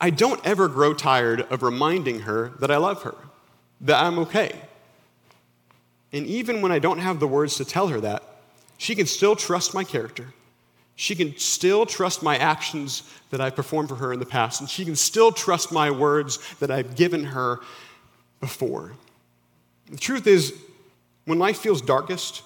I 0.00 0.10
don't 0.10 0.44
ever 0.46 0.68
grow 0.68 0.94
tired 0.94 1.40
of 1.50 1.62
reminding 1.62 2.20
her 2.20 2.52
that 2.60 2.70
I 2.70 2.76
love 2.76 3.02
her, 3.02 3.16
that 3.80 4.02
I'm 4.02 4.18
okay. 4.20 4.54
And 6.12 6.26
even 6.26 6.62
when 6.62 6.72
I 6.72 6.78
don't 6.78 6.98
have 6.98 7.20
the 7.20 7.28
words 7.28 7.56
to 7.56 7.64
tell 7.64 7.88
her 7.88 8.00
that, 8.00 8.22
she 8.78 8.94
can 8.94 9.06
still 9.06 9.34
trust 9.34 9.74
my 9.74 9.84
character. 9.84 10.32
She 10.94 11.14
can 11.14 11.36
still 11.36 11.86
trust 11.86 12.22
my 12.22 12.36
actions 12.38 13.02
that 13.30 13.40
I've 13.40 13.54
performed 13.54 13.88
for 13.88 13.96
her 13.96 14.12
in 14.12 14.18
the 14.18 14.26
past. 14.26 14.60
And 14.60 14.68
she 14.68 14.84
can 14.84 14.96
still 14.96 15.30
trust 15.32 15.70
my 15.70 15.90
words 15.90 16.38
that 16.60 16.70
I've 16.70 16.96
given 16.96 17.24
her 17.24 17.60
before. 18.40 18.92
The 19.90 19.96
truth 19.96 20.26
is, 20.26 20.54
when 21.24 21.38
life 21.38 21.58
feels 21.58 21.82
darkest, 21.82 22.42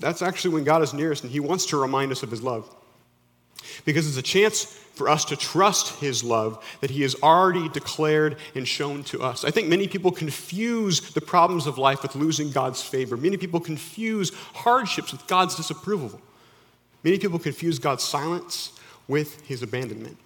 that's 0.00 0.22
actually 0.22 0.54
when 0.54 0.64
God 0.64 0.82
is 0.82 0.94
nearest 0.94 1.22
and 1.22 1.32
He 1.32 1.40
wants 1.40 1.66
to 1.66 1.80
remind 1.80 2.12
us 2.12 2.22
of 2.22 2.30
His 2.30 2.42
love. 2.42 2.74
Because 3.84 4.06
it's 4.06 4.16
a 4.16 4.22
chance 4.22 4.64
for 4.94 5.08
us 5.08 5.24
to 5.26 5.36
trust 5.36 6.00
His 6.00 6.22
love 6.22 6.64
that 6.80 6.90
He 6.90 7.02
has 7.02 7.16
already 7.22 7.68
declared 7.68 8.36
and 8.54 8.66
shown 8.66 9.02
to 9.04 9.22
us. 9.22 9.44
I 9.44 9.50
think 9.50 9.68
many 9.68 9.88
people 9.88 10.12
confuse 10.12 11.12
the 11.12 11.20
problems 11.20 11.66
of 11.66 11.78
life 11.78 12.02
with 12.02 12.14
losing 12.14 12.50
God's 12.50 12.82
favor. 12.82 13.16
Many 13.16 13.36
people 13.36 13.60
confuse 13.60 14.32
hardships 14.54 15.12
with 15.12 15.26
God's 15.26 15.54
disapproval. 15.54 16.20
Many 17.02 17.18
people 17.18 17.38
confuse 17.38 17.78
God's 17.78 18.04
silence 18.04 18.72
with 19.08 19.40
His 19.42 19.62
abandonment. 19.62 20.16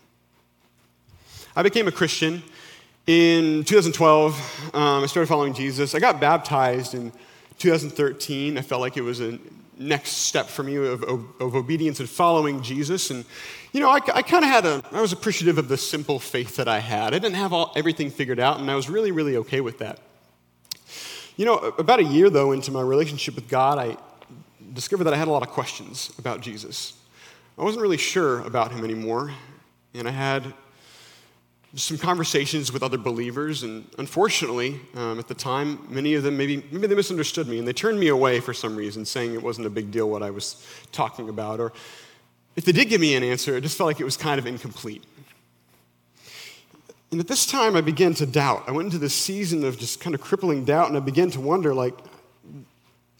I 1.56 1.62
became 1.62 1.88
a 1.88 1.92
Christian 1.92 2.42
in 3.06 3.64
2012. 3.64 4.70
Um, 4.74 5.02
I 5.02 5.06
started 5.06 5.26
following 5.26 5.54
Jesus. 5.54 5.94
I 5.94 5.98
got 5.98 6.20
baptized 6.20 6.94
in 6.94 7.12
2013, 7.58 8.56
I 8.56 8.62
felt 8.62 8.80
like 8.80 8.96
it 8.96 9.02
was 9.02 9.20
a 9.20 9.38
next 9.78 10.10
step 10.10 10.46
for 10.46 10.62
me 10.62 10.76
of, 10.76 11.02
of, 11.04 11.24
of 11.40 11.54
obedience 11.54 12.00
and 12.00 12.08
following 12.08 12.62
Jesus. 12.62 13.10
And, 13.10 13.24
you 13.72 13.80
know, 13.80 13.88
I, 13.88 14.00
I 14.12 14.22
kind 14.22 14.44
of 14.44 14.50
had 14.50 14.66
a, 14.66 14.82
I 14.92 15.00
was 15.00 15.12
appreciative 15.12 15.56
of 15.58 15.68
the 15.68 15.76
simple 15.76 16.18
faith 16.18 16.56
that 16.56 16.68
I 16.68 16.80
had. 16.80 17.14
I 17.14 17.18
didn't 17.18 17.36
have 17.36 17.52
all, 17.52 17.72
everything 17.76 18.10
figured 18.10 18.40
out, 18.40 18.58
and 18.58 18.70
I 18.70 18.74
was 18.74 18.90
really, 18.90 19.12
really 19.12 19.36
okay 19.36 19.60
with 19.60 19.78
that. 19.78 20.00
You 21.36 21.44
know, 21.44 21.54
about 21.78 22.00
a 22.00 22.04
year, 22.04 22.30
though, 22.30 22.52
into 22.52 22.72
my 22.72 22.82
relationship 22.82 23.36
with 23.36 23.48
God, 23.48 23.78
I 23.78 23.96
discovered 24.72 25.04
that 25.04 25.14
I 25.14 25.16
had 25.16 25.28
a 25.28 25.30
lot 25.30 25.42
of 25.42 25.50
questions 25.50 26.12
about 26.18 26.40
Jesus. 26.40 26.94
I 27.56 27.62
wasn't 27.62 27.82
really 27.82 27.96
sure 27.96 28.40
about 28.40 28.72
him 28.72 28.84
anymore, 28.84 29.32
and 29.94 30.08
I 30.08 30.10
had 30.10 30.52
some 31.74 31.98
conversations 31.98 32.72
with 32.72 32.82
other 32.82 32.96
believers, 32.96 33.62
and 33.62 33.84
unfortunately, 33.98 34.80
um, 34.94 35.18
at 35.18 35.28
the 35.28 35.34
time, 35.34 35.86
many 35.90 36.14
of 36.14 36.22
them 36.22 36.36
maybe, 36.36 36.64
maybe 36.70 36.86
they 36.86 36.94
misunderstood 36.94 37.46
me 37.46 37.58
and 37.58 37.68
they 37.68 37.74
turned 37.74 38.00
me 38.00 38.08
away 38.08 38.40
for 38.40 38.54
some 38.54 38.74
reason, 38.74 39.04
saying 39.04 39.34
it 39.34 39.42
wasn't 39.42 39.66
a 39.66 39.70
big 39.70 39.90
deal 39.90 40.08
what 40.08 40.22
I 40.22 40.30
was 40.30 40.66
talking 40.92 41.28
about. 41.28 41.60
Or 41.60 41.72
if 42.56 42.64
they 42.64 42.72
did 42.72 42.88
give 42.88 43.00
me 43.00 43.14
an 43.16 43.22
answer, 43.22 43.56
it 43.56 43.60
just 43.60 43.76
felt 43.76 43.86
like 43.86 44.00
it 44.00 44.04
was 44.04 44.16
kind 44.16 44.38
of 44.38 44.46
incomplete. 44.46 45.04
And 47.10 47.20
at 47.20 47.28
this 47.28 47.46
time, 47.46 47.76
I 47.76 47.80
began 47.80 48.14
to 48.14 48.26
doubt. 48.26 48.64
I 48.66 48.72
went 48.72 48.86
into 48.86 48.98
this 48.98 49.14
season 49.14 49.64
of 49.64 49.78
just 49.78 50.00
kind 50.00 50.14
of 50.14 50.20
crippling 50.20 50.64
doubt, 50.64 50.88
and 50.88 50.96
I 50.96 51.00
began 51.00 51.30
to 51.32 51.40
wonder, 51.40 51.74
like, 51.74 51.94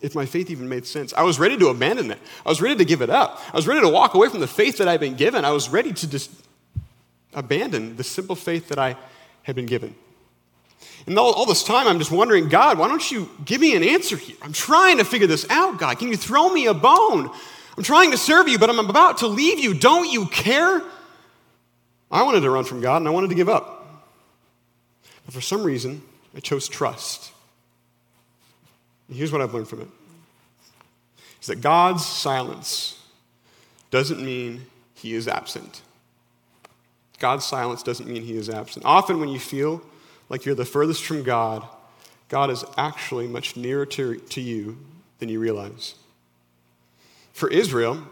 if 0.00 0.14
my 0.14 0.26
faith 0.26 0.50
even 0.50 0.68
made 0.68 0.86
sense. 0.86 1.12
I 1.14 1.22
was 1.22 1.38
ready 1.38 1.56
to 1.56 1.68
abandon 1.68 2.10
it. 2.10 2.18
I 2.46 2.48
was 2.48 2.62
ready 2.62 2.76
to 2.76 2.84
give 2.84 3.02
it 3.02 3.10
up. 3.10 3.40
I 3.52 3.56
was 3.56 3.66
ready 3.66 3.80
to 3.80 3.88
walk 3.88 4.14
away 4.14 4.28
from 4.28 4.40
the 4.40 4.46
faith 4.46 4.78
that 4.78 4.88
I'd 4.88 5.00
been 5.00 5.16
given. 5.16 5.44
I 5.44 5.50
was 5.50 5.68
ready 5.68 5.92
to 5.92 6.08
just 6.08 6.30
abandon 7.34 7.96
the 7.96 8.04
simple 8.04 8.36
faith 8.36 8.68
that 8.68 8.78
I 8.78 8.96
had 9.42 9.56
been 9.56 9.66
given. 9.66 9.94
And 11.06 11.18
all, 11.18 11.32
all, 11.32 11.46
this 11.46 11.62
time, 11.62 11.88
I'm 11.88 11.98
just 11.98 12.10
wondering, 12.10 12.48
God, 12.48 12.78
why 12.78 12.88
don't 12.88 13.10
you 13.10 13.30
give 13.44 13.60
me 13.60 13.74
an 13.74 13.82
answer 13.82 14.16
here? 14.16 14.36
I'm 14.42 14.52
trying 14.52 14.98
to 14.98 15.04
figure 15.04 15.26
this 15.26 15.48
out, 15.48 15.78
God. 15.78 15.98
Can 15.98 16.08
you 16.08 16.16
throw 16.16 16.52
me 16.52 16.66
a 16.66 16.74
bone? 16.74 17.30
I'm 17.76 17.82
trying 17.82 18.10
to 18.10 18.18
serve 18.18 18.48
you, 18.48 18.58
but 18.58 18.68
I'm 18.68 18.78
about 18.78 19.18
to 19.18 19.26
leave 19.26 19.58
you. 19.58 19.72
Don't 19.72 20.10
you 20.10 20.26
care? 20.26 20.82
I 22.10 22.22
wanted 22.22 22.40
to 22.40 22.50
run 22.50 22.64
from 22.64 22.80
God 22.80 22.98
and 22.98 23.08
I 23.08 23.10
wanted 23.10 23.28
to 23.28 23.34
give 23.34 23.48
up. 23.48 24.04
But 25.24 25.34
for 25.34 25.40
some 25.40 25.62
reason, 25.62 26.02
I 26.36 26.40
chose 26.40 26.68
trust. 26.68 27.32
And 29.08 29.16
here's 29.16 29.32
what 29.32 29.40
I've 29.40 29.54
learned 29.54 29.68
from 29.68 29.82
it 29.82 29.88
is 31.40 31.46
that 31.46 31.60
God's 31.60 32.04
silence 32.04 33.00
doesn't 33.90 34.22
mean 34.22 34.66
he 34.94 35.14
is 35.14 35.28
absent. 35.28 35.82
God's 37.18 37.44
silence 37.44 37.82
doesn't 37.82 38.08
mean 38.08 38.22
he 38.22 38.36
is 38.36 38.48
absent. 38.48 38.84
Often, 38.84 39.20
when 39.20 39.28
you 39.28 39.40
feel 39.40 39.82
like 40.28 40.44
you're 40.44 40.54
the 40.54 40.64
furthest 40.64 41.04
from 41.04 41.22
God, 41.22 41.66
God 42.28 42.50
is 42.50 42.64
actually 42.76 43.26
much 43.26 43.56
nearer 43.56 43.86
to, 43.86 44.16
to 44.16 44.40
you 44.40 44.78
than 45.18 45.28
you 45.28 45.40
realize. 45.40 45.94
For 47.32 47.48
Israel, 47.50 48.02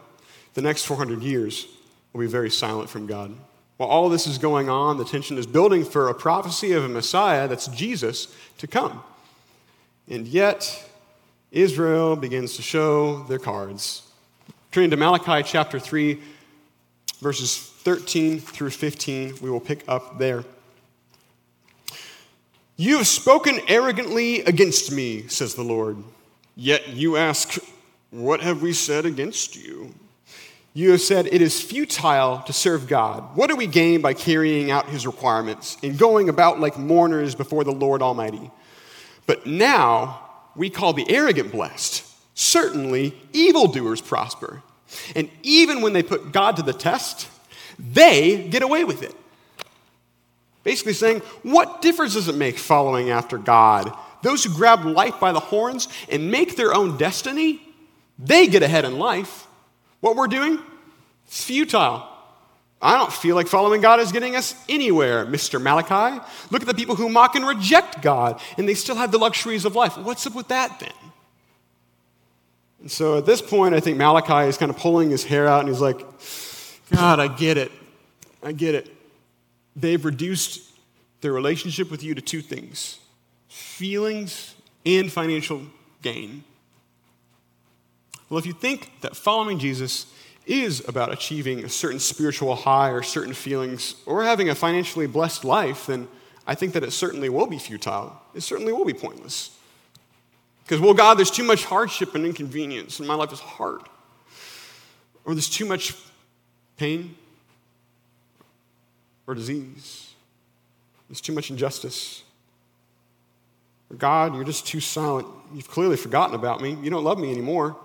the 0.54 0.62
next 0.62 0.84
400 0.86 1.22
years 1.22 1.66
will 2.12 2.20
be 2.20 2.26
very 2.26 2.50
silent 2.50 2.88
from 2.88 3.06
God. 3.06 3.34
While 3.76 3.90
all 3.90 4.08
this 4.08 4.26
is 4.26 4.38
going 4.38 4.70
on, 4.70 4.96
the 4.96 5.04
tension 5.04 5.36
is 5.36 5.46
building 5.46 5.84
for 5.84 6.08
a 6.08 6.14
prophecy 6.14 6.72
of 6.72 6.84
a 6.84 6.88
Messiah 6.88 7.46
that's 7.46 7.66
Jesus 7.68 8.34
to 8.58 8.66
come. 8.66 9.02
And 10.08 10.26
yet, 10.26 10.88
Israel 11.52 12.16
begins 12.16 12.56
to 12.56 12.62
show 12.62 13.24
their 13.24 13.38
cards. 13.38 14.02
Turning 14.72 14.90
to 14.90 14.96
Malachi 14.96 15.42
chapter 15.46 15.78
3, 15.78 16.18
verses 17.20 17.56
13 17.86 18.40
through 18.40 18.70
15. 18.70 19.36
We 19.40 19.48
will 19.48 19.60
pick 19.60 19.84
up 19.86 20.18
there. 20.18 20.42
You 22.76 22.96
have 22.96 23.06
spoken 23.06 23.60
arrogantly 23.68 24.40
against 24.40 24.90
me, 24.90 25.28
says 25.28 25.54
the 25.54 25.62
Lord. 25.62 25.96
Yet 26.56 26.88
you 26.88 27.16
ask, 27.16 27.54
What 28.10 28.40
have 28.40 28.60
we 28.60 28.72
said 28.72 29.06
against 29.06 29.54
you? 29.54 29.94
You 30.74 30.90
have 30.90 31.00
said, 31.00 31.28
It 31.28 31.40
is 31.40 31.62
futile 31.62 32.42
to 32.46 32.52
serve 32.52 32.88
God. 32.88 33.36
What 33.36 33.50
do 33.50 33.54
we 33.54 33.68
gain 33.68 34.00
by 34.00 34.14
carrying 34.14 34.72
out 34.72 34.88
his 34.88 35.06
requirements 35.06 35.76
and 35.80 35.96
going 35.96 36.28
about 36.28 36.58
like 36.58 36.76
mourners 36.76 37.36
before 37.36 37.62
the 37.62 37.70
Lord 37.70 38.02
Almighty? 38.02 38.50
But 39.26 39.46
now 39.46 40.28
we 40.56 40.70
call 40.70 40.92
the 40.92 41.08
arrogant 41.08 41.52
blessed. 41.52 42.04
Certainly, 42.34 43.14
evildoers 43.32 44.00
prosper. 44.00 44.64
And 45.14 45.30
even 45.44 45.82
when 45.82 45.92
they 45.92 46.02
put 46.02 46.32
God 46.32 46.56
to 46.56 46.64
the 46.64 46.72
test, 46.72 47.28
they 47.78 48.48
get 48.48 48.62
away 48.62 48.84
with 48.84 49.02
it. 49.02 49.14
Basically 50.64 50.94
saying, 50.94 51.20
what 51.42 51.80
difference 51.82 52.14
does 52.14 52.28
it 52.28 52.34
make 52.34 52.58
following 52.58 53.10
after 53.10 53.38
God? 53.38 53.92
Those 54.22 54.42
who 54.42 54.52
grab 54.52 54.84
life 54.84 55.20
by 55.20 55.32
the 55.32 55.40
horns 55.40 55.88
and 56.10 56.30
make 56.30 56.56
their 56.56 56.74
own 56.74 56.96
destiny, 56.96 57.62
they 58.18 58.46
get 58.46 58.62
ahead 58.62 58.84
in 58.84 58.98
life. 58.98 59.46
What 60.00 60.16
we're 60.16 60.26
doing, 60.26 60.58
it's 61.26 61.44
futile. 61.44 62.08
I 62.82 62.98
don't 62.98 63.12
feel 63.12 63.36
like 63.36 63.46
following 63.46 63.80
God 63.80 64.00
is 64.00 64.12
getting 64.12 64.36
us 64.36 64.54
anywhere, 64.68 65.24
Mr. 65.24 65.62
Malachi. 65.62 66.20
Look 66.50 66.62
at 66.62 66.68
the 66.68 66.74
people 66.74 66.94
who 66.94 67.08
mock 67.08 67.36
and 67.36 67.46
reject 67.46 68.02
God, 68.02 68.40
and 68.58 68.68
they 68.68 68.74
still 68.74 68.96
have 68.96 69.12
the 69.12 69.18
luxuries 69.18 69.64
of 69.64 69.74
life. 69.74 69.96
What's 69.96 70.26
up 70.26 70.34
with 70.34 70.48
that 70.48 70.80
then? 70.80 70.90
And 72.80 72.90
so 72.90 73.18
at 73.18 73.26
this 73.26 73.40
point, 73.40 73.74
I 73.74 73.80
think 73.80 73.96
Malachi 73.96 74.48
is 74.48 74.58
kind 74.58 74.70
of 74.70 74.76
pulling 74.76 75.10
his 75.10 75.24
hair 75.24 75.48
out 75.48 75.60
and 75.60 75.68
he's 75.68 75.80
like, 75.80 76.00
God, 76.92 77.20
I 77.20 77.28
get 77.28 77.56
it. 77.56 77.72
I 78.42 78.52
get 78.52 78.74
it. 78.74 78.90
They've 79.74 80.04
reduced 80.04 80.70
their 81.20 81.32
relationship 81.32 81.90
with 81.90 82.02
you 82.02 82.14
to 82.14 82.22
two 82.22 82.40
things 82.40 82.98
feelings 83.48 84.54
and 84.84 85.10
financial 85.10 85.62
gain. 86.02 86.44
Well, 88.28 88.38
if 88.38 88.46
you 88.46 88.52
think 88.52 88.90
that 89.00 89.16
following 89.16 89.58
Jesus 89.58 90.06
is 90.46 90.86
about 90.88 91.12
achieving 91.12 91.64
a 91.64 91.68
certain 91.68 91.98
spiritual 91.98 92.54
high 92.54 92.90
or 92.90 93.02
certain 93.02 93.34
feelings 93.34 93.96
or 94.04 94.24
having 94.24 94.48
a 94.48 94.54
financially 94.54 95.06
blessed 95.06 95.44
life, 95.44 95.86
then 95.86 96.08
I 96.46 96.54
think 96.54 96.72
that 96.74 96.84
it 96.84 96.92
certainly 96.92 97.28
will 97.28 97.46
be 97.46 97.58
futile. 97.58 98.20
It 98.34 98.42
certainly 98.42 98.72
will 98.72 98.84
be 98.84 98.94
pointless. 98.94 99.56
Because, 100.62 100.80
well, 100.80 100.94
God, 100.94 101.14
there's 101.14 101.30
too 101.30 101.44
much 101.44 101.64
hardship 101.64 102.14
and 102.14 102.24
inconvenience, 102.24 102.98
and 102.98 103.06
my 103.06 103.14
life 103.14 103.32
is 103.32 103.40
hard. 103.40 103.82
Or 105.24 105.34
there's 105.34 105.48
too 105.48 105.64
much 105.64 105.94
pain 106.76 107.14
or 109.26 109.34
disease. 109.34 110.14
There's 111.08 111.20
too 111.20 111.32
much 111.32 111.50
injustice. 111.50 112.22
Or 113.90 113.96
God, 113.96 114.34
you're 114.34 114.44
just 114.44 114.66
too 114.66 114.80
silent. 114.80 115.26
You've 115.54 115.70
clearly 115.70 115.96
forgotten 115.96 116.34
about 116.34 116.60
me. 116.60 116.76
You 116.82 116.90
don't 116.90 117.04
love 117.04 117.18
me 117.18 117.30
anymore. 117.30 117.76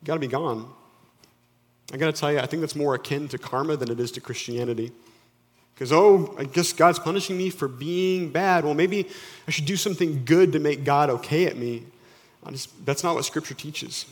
You 0.00 0.06
got 0.06 0.14
to 0.14 0.20
be 0.20 0.26
gone. 0.26 0.70
I 1.92 1.96
got 1.96 2.06
to 2.06 2.18
tell 2.18 2.32
you, 2.32 2.38
I 2.38 2.46
think 2.46 2.60
that's 2.60 2.76
more 2.76 2.94
akin 2.94 3.28
to 3.28 3.38
karma 3.38 3.76
than 3.76 3.90
it 3.90 4.00
is 4.00 4.10
to 4.12 4.20
Christianity. 4.20 4.90
Because, 5.74 5.92
oh, 5.92 6.34
I 6.38 6.44
guess 6.44 6.72
God's 6.72 6.98
punishing 6.98 7.36
me 7.36 7.50
for 7.50 7.68
being 7.68 8.30
bad. 8.30 8.64
Well, 8.64 8.74
maybe 8.74 9.08
I 9.46 9.50
should 9.50 9.66
do 9.66 9.76
something 9.76 10.24
good 10.24 10.52
to 10.52 10.60
make 10.60 10.84
God 10.84 11.10
okay 11.10 11.46
at 11.46 11.56
me. 11.56 11.84
Just, 12.50 12.86
that's 12.86 13.02
not 13.02 13.14
what 13.14 13.24
Scripture 13.24 13.54
teaches. 13.54 14.06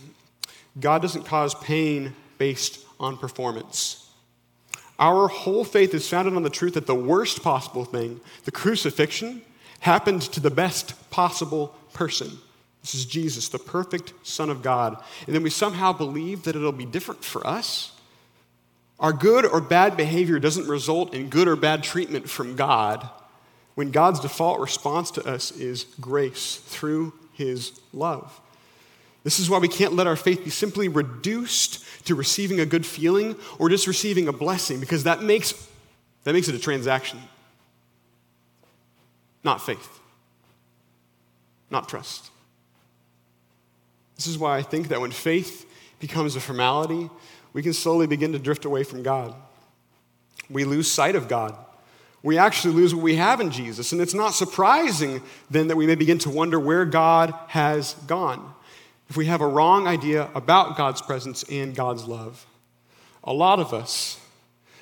God 0.81 1.03
doesn't 1.03 1.25
cause 1.25 1.55
pain 1.55 2.15
based 2.39 2.85
on 2.99 3.17
performance. 3.17 4.02
Our 4.99 5.29
whole 5.29 5.65
faith 5.65 5.95
is 5.95 6.09
founded 6.09 6.35
on 6.35 6.43
the 6.43 6.51
truth 6.51 6.75
that 6.75 6.87
the 6.87 6.95
worst 6.95 7.43
possible 7.43 7.85
thing, 7.85 8.21
the 8.45 8.53
crucifixion, 8.53 9.43
happened 9.81 10.23
to 10.23 10.41
the 10.41 10.51
best 10.51 11.11
possible 11.11 11.75
person. 11.93 12.39
This 12.83 12.95
is 12.95 13.05
Jesus, 13.05 13.49
the 13.49 13.59
perfect 13.59 14.13
Son 14.23 14.51
of 14.51 14.63
God. 14.63 14.97
And 15.27 15.35
then 15.35 15.43
we 15.43 15.51
somehow 15.51 15.93
believe 15.93 16.45
that 16.45 16.57
it'll 16.57 16.73
be 16.73 16.85
different 16.85 17.25
for 17.25 17.47
us. 17.47 17.93
Our 18.99 19.13
good 19.13 19.45
or 19.45 19.61
bad 19.61 19.97
behavior 19.97 20.39
doesn't 20.39 20.69
result 20.69 21.15
in 21.15 21.29
good 21.29 21.49
or 21.49 21.57
bad 21.57 21.83
treatment 21.83 22.29
from 22.29 22.55
God 22.55 23.09
when 23.75 23.91
God's 23.91 24.21
default 24.21 24.61
response 24.61 25.11
to 25.13 25.25
us 25.25 25.51
is 25.53 25.85
grace 26.01 26.57
through 26.57 27.13
his 27.33 27.81
love. 27.93 28.41
This 29.25 29.39
is 29.39 29.49
why 29.49 29.59
we 29.59 29.69
can't 29.69 29.95
let 29.95 30.07
our 30.07 30.17
faith 30.17 30.43
be 30.43 30.51
simply 30.51 30.89
reduced 30.89 31.85
to 32.07 32.15
receiving 32.15 32.59
a 32.59 32.67
good 32.67 32.85
feeling 32.85 33.37
or 33.59 33.69
just 33.69 33.87
receiving 33.87 34.27
a 34.27 34.33
blessing, 34.33 34.81
because 34.81 35.05
that 35.05 35.23
makes, 35.23 35.69
that 36.25 36.33
makes 36.33 36.49
it 36.49 36.55
a 36.55 36.59
transaction, 36.59 37.21
not 39.45 39.65
faith, 39.65 40.01
not 41.71 41.89
trust. 41.89 42.31
This 44.17 44.27
is 44.27 44.39
why 44.39 44.57
I 44.57 44.63
think 44.63 44.89
that 44.89 45.01
when 45.01 45.13
faith 45.13 45.67
becomes 46.01 46.35
a 46.35 46.41
formality, 46.41 47.09
we 47.53 47.63
can 47.63 47.73
slowly 47.73 48.07
begin 48.07 48.33
to 48.33 48.39
drift 48.39 48.65
away 48.65 48.83
from 48.83 49.03
God. 49.03 49.35
We 50.51 50.65
lose 50.65 50.91
sight 50.91 51.15
of 51.15 51.29
God. 51.29 51.57
We 52.25 52.39
actually 52.39 52.75
lose 52.75 52.95
what 52.95 53.03
we 53.03 53.17
have 53.17 53.41
in 53.41 53.51
Jesus. 53.51 53.93
And 53.93 54.01
it's 54.01 54.15
not 54.15 54.35
surprising 54.35 55.23
then 55.51 55.69
that 55.69 55.77
we 55.77 55.87
may 55.87 55.95
begin 55.95 56.19
to 56.19 56.31
wonder 56.31 56.59
where 56.59 56.85
God 56.85 57.35
has 57.49 57.95
gone 58.07 58.55
if 59.13 59.17
we 59.19 59.27
have 59.27 59.43
a 59.43 59.47
wrong 59.47 59.87
idea 59.87 60.31
about 60.35 60.75
God's 60.75 61.03
presence 61.03 61.43
and 61.51 61.75
God's 61.75 62.07
love. 62.07 62.47
A 63.25 63.33
lot 63.35 63.61
of 63.61 63.75
us, 63.75 64.19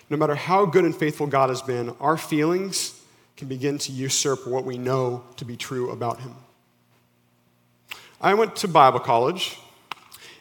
no 0.09 0.17
matter 0.17 0.37
how 0.37 0.67
good 0.67 0.85
and 0.85 0.95
faithful 0.95 1.27
God 1.27 1.49
has 1.49 1.63
been, 1.63 1.91
our 1.99 2.17
feelings 2.17 3.03
can 3.37 3.49
begin 3.49 3.77
to 3.79 3.91
usurp 3.91 4.47
what 4.47 4.65
we 4.65 4.79
know 4.79 5.25
to 5.39 5.45
be 5.45 5.57
true 5.57 5.91
about 5.91 6.21
Him. 6.21 6.37
I 8.21 8.35
went 8.35 8.55
to 8.55 8.69
Bible 8.69 9.01
college 9.01 9.59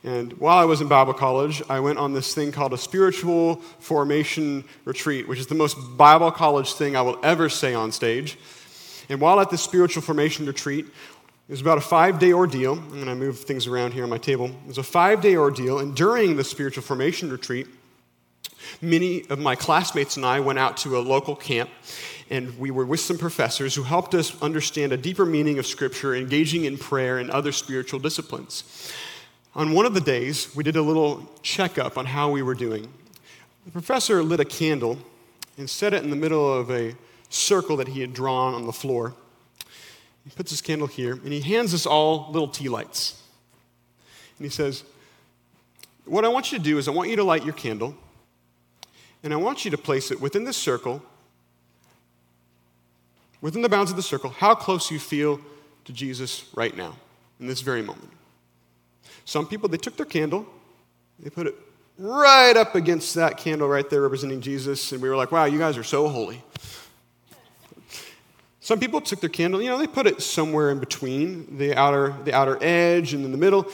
and 0.04 0.34
while 0.34 0.60
I 0.60 0.66
was 0.66 0.82
in 0.82 0.88
Bible 0.88 1.16
college, 1.16 1.64
I 1.68 1.80
went 1.80 1.98
on 1.98 2.14
this 2.14 2.36
thing 2.36 2.52
called 2.52 2.74
a 2.74 2.78
spiritual 2.78 3.56
formation 3.80 4.66
retreat, 4.86 5.28
which 5.28 5.40
is 5.40 5.48
the 5.48 5.56
most 5.56 5.76
Bible 5.98 6.30
college 6.30 6.74
thing 6.74 6.96
I 6.96 7.02
will 7.02 7.20
ever 7.24 7.50
say 7.50 7.74
on 7.74 7.92
stage. 7.92 8.38
And 9.10 9.20
while 9.20 9.40
at 9.40 9.50
this 9.50 9.64
spiritual 9.64 10.04
formation 10.04 10.46
retreat, 10.46 10.86
it 11.50 11.54
was 11.54 11.62
about 11.62 11.80
a 11.80 11.82
five 11.82 12.20
day 12.20 12.32
ordeal. 12.32 12.74
I'm 12.74 12.90
going 12.90 13.06
to 13.08 13.16
move 13.16 13.40
things 13.40 13.66
around 13.66 13.94
here 13.94 14.04
on 14.04 14.10
my 14.12 14.20
table. 14.20 14.46
It 14.46 14.68
was 14.68 14.78
a 14.78 14.84
five 14.84 15.20
day 15.20 15.36
ordeal. 15.36 15.80
And 15.80 15.96
during 15.96 16.36
the 16.36 16.44
spiritual 16.44 16.84
formation 16.84 17.32
retreat, 17.32 17.66
many 18.84 19.28
of 19.32 19.40
my 19.40 19.56
classmates 19.56 20.16
and 20.16 20.24
I 20.24 20.42
went 20.42 20.60
out 20.60 20.78
to 20.78 20.96
a 20.96 21.02
local 21.02 21.36
camp 21.36 21.72
and 22.30 22.56
we 22.60 22.70
were 22.70 22.86
with 22.86 23.00
some 23.00 23.18
professors 23.18 23.74
who 23.74 23.82
helped 23.82 24.14
us 24.14 24.40
understand 24.44 24.94
a 24.94 24.98
deeper 24.98 25.26
meaning 25.26 25.58
of 25.58 25.66
Scripture, 25.66 26.14
engaging 26.16 26.66
in 26.66 26.78
prayer 26.78 27.18
and 27.18 27.32
other 27.32 27.52
spiritual 27.52 28.00
disciplines. 28.00 28.94
On 29.56 29.74
one 29.74 29.88
of 29.88 29.96
the 29.96 30.02
days, 30.02 30.56
we 30.56 30.64
did 30.64 30.76
a 30.76 30.84
little 30.84 31.28
checkup 31.42 31.98
on 31.98 32.06
how 32.06 32.30
we 32.30 32.44
were 32.44 32.54
doing. 32.54 32.94
The 33.66 33.72
professor 33.72 34.22
lit 34.22 34.40
a 34.40 34.46
candle 34.46 35.00
and 35.58 35.68
set 35.68 35.96
it 35.96 36.04
in 36.04 36.12
the 36.12 36.16
middle 36.16 36.54
of 36.54 36.70
a 36.70 36.94
circle 37.30 37.76
that 37.78 37.88
he 37.88 38.02
had 38.02 38.14
drawn 38.14 38.54
on 38.54 38.68
the 38.68 38.72
floor. 38.72 39.16
He 40.24 40.32
puts 40.32 40.52
his 40.52 40.62
candle 40.62 40.88
here, 40.88 41.14
and 41.14 41.34
he 41.34 41.42
hands 41.42 41.74
us 41.74 41.86
all 41.86 42.30
little 42.32 42.48
tea 42.48 42.70
lights. 42.70 43.22
And 44.38 44.46
he 44.46 44.50
says, 44.50 44.84
What 46.06 46.26
I 46.26 46.28
want 46.28 46.52
you 46.52 46.58
to 46.58 46.64
do 46.64 46.78
is, 46.78 46.88
I 46.88 46.92
want 46.92 47.10
you 47.10 47.16
to 47.16 47.24
light 47.24 47.44
your 47.44 47.54
candle, 47.54 47.96
and 49.24 49.34
I 49.34 49.38
want 49.38 49.66
you 49.66 49.72
to 49.72 49.78
place 49.78 50.12
it 50.12 50.22
within 50.22 50.44
this 50.44 50.58
circle, 50.58 51.02
within 53.42 53.62
the 53.62 53.70
bounds 53.70 53.92
of 53.92 53.98
the 53.98 54.04
circle, 54.04 54.30
how 54.30 54.56
close 54.56 54.92
you 54.92 55.00
feel 55.00 55.40
to 55.86 55.94
Jesus 55.94 56.46
right 56.54 56.76
now, 56.76 56.96
in 57.40 57.48
this 57.48 57.62
very 57.62 57.82
moment. 57.82 58.12
Some 59.26 59.48
people, 59.48 59.70
they 59.70 59.78
took 59.78 59.98
their 59.98 60.06
candle, 60.06 60.46
they 61.20 61.30
put 61.30 61.48
it 61.48 61.56
right 61.98 62.56
up 62.56 62.76
against 62.76 63.16
that 63.16 63.38
candle 63.38 63.68
right 63.68 63.90
there 63.90 64.02
representing 64.02 64.42
Jesus, 64.42 64.92
and 64.92 65.02
we 65.02 65.10
were 65.10 65.18
like, 65.18 65.32
wow, 65.32 65.46
you 65.46 65.60
guys 65.60 65.78
are 65.78 65.84
so 65.84 66.08
holy. 66.08 66.42
Some 68.70 68.80
people 68.80 69.02
took 69.02 69.20
their 69.20 69.32
candle, 69.32 69.64
you 69.64 69.68
know, 69.68 69.80
they 69.80 69.88
put 69.88 70.06
it 70.06 70.22
somewhere 70.22 70.70
in 70.70 70.80
between 70.80 71.58
the 71.58 71.74
outer, 71.76 72.14
the 72.24 72.36
outer 72.36 72.56
edge 72.62 73.16
and 73.16 73.26
in 73.26 73.32
the 73.32 73.38
middle, 73.40 73.68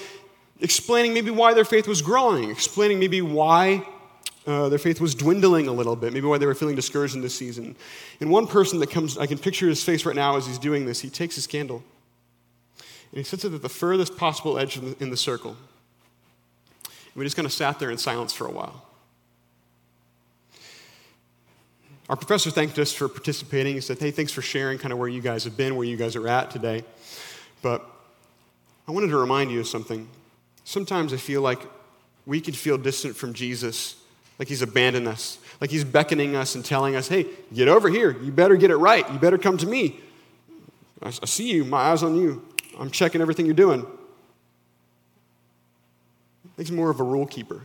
explaining 0.61 1.13
maybe 1.13 1.31
why 1.31 1.53
their 1.53 1.65
faith 1.65 1.85
was 1.85 2.01
growing, 2.01 2.49
explaining 2.49 2.97
maybe 2.97 3.21
why 3.21 3.85
uh, 4.47 4.69
their 4.69 4.79
faith 4.79 5.01
was 5.01 5.13
dwindling 5.13 5.67
a 5.67 5.71
little 5.73 5.97
bit, 5.97 6.13
maybe 6.13 6.25
why 6.25 6.37
they 6.37 6.45
were 6.45 6.55
feeling 6.55 6.77
discouraged 6.77 7.13
in 7.13 7.19
this 7.19 7.35
season. 7.35 7.75
And 8.21 8.31
one 8.31 8.47
person 8.47 8.79
that 8.79 8.89
comes, 8.89 9.17
I 9.17 9.25
can 9.25 9.37
picture 9.37 9.67
his 9.67 9.83
face 9.83 10.05
right 10.05 10.15
now 10.15 10.37
as 10.37 10.47
he's 10.47 10.57
doing 10.57 10.85
this, 10.85 11.01
he 11.01 11.09
takes 11.09 11.35
his 11.35 11.45
candle 11.45 11.83
and 13.11 13.17
he 13.17 13.23
sets 13.23 13.43
it 13.43 13.53
at 13.53 13.61
the 13.61 13.67
furthest 13.67 14.15
possible 14.15 14.57
edge 14.57 14.77
in 14.77 14.91
the, 14.91 15.03
in 15.03 15.09
the 15.09 15.17
circle. 15.17 15.57
And 16.85 17.15
we 17.15 17.25
just 17.25 17.35
kind 17.35 17.45
of 17.45 17.51
sat 17.51 17.79
there 17.79 17.91
in 17.91 17.97
silence 17.97 18.31
for 18.31 18.47
a 18.47 18.51
while. 18.51 18.85
Our 22.09 22.15
professor 22.15 22.51
thanked 22.51 22.77
us 22.77 22.93
for 22.93 23.07
participating. 23.07 23.73
He 23.73 23.81
said, 23.81 23.99
Hey, 23.99 24.11
thanks 24.11 24.31
for 24.31 24.41
sharing 24.41 24.77
kind 24.77 24.91
of 24.91 24.99
where 24.99 25.07
you 25.07 25.21
guys 25.21 25.43
have 25.45 25.57
been, 25.57 25.75
where 25.75 25.85
you 25.85 25.97
guys 25.97 26.15
are 26.15 26.27
at 26.27 26.51
today. 26.51 26.83
But 27.61 27.85
I 28.87 28.91
wanted 28.91 29.07
to 29.07 29.17
remind 29.17 29.51
you 29.51 29.59
of 29.59 29.67
something. 29.67 30.07
Sometimes 30.63 31.13
I 31.13 31.17
feel 31.17 31.41
like 31.41 31.61
we 32.25 32.41
can 32.41 32.53
feel 32.53 32.77
distant 32.77 33.15
from 33.15 33.33
Jesus, 33.33 33.95
like 34.37 34.47
he's 34.47 34.61
abandoned 34.61 35.07
us, 35.07 35.39
like 35.59 35.71
he's 35.71 35.83
beckoning 35.83 36.35
us 36.35 36.55
and 36.55 36.63
telling 36.63 36.95
us, 36.95 37.07
Hey, 37.07 37.25
get 37.53 37.67
over 37.67 37.89
here. 37.89 38.15
You 38.21 38.31
better 38.31 38.55
get 38.55 38.69
it 38.69 38.77
right. 38.77 39.09
You 39.11 39.17
better 39.17 39.39
come 39.39 39.57
to 39.57 39.67
me. 39.67 39.99
I, 41.01 41.09
see 41.09 41.51
you, 41.51 41.65
my 41.65 41.77
eyes 41.77 42.03
on 42.03 42.15
you. 42.15 42.43
I'm 42.79 42.89
checking 42.89 43.21
everything 43.21 43.45
you're 43.45 43.55
doing. 43.55 43.85
He's 46.57 46.71
more 46.71 46.89
of 46.89 46.99
a 46.99 47.03
rule 47.03 47.25
keeper. 47.25 47.61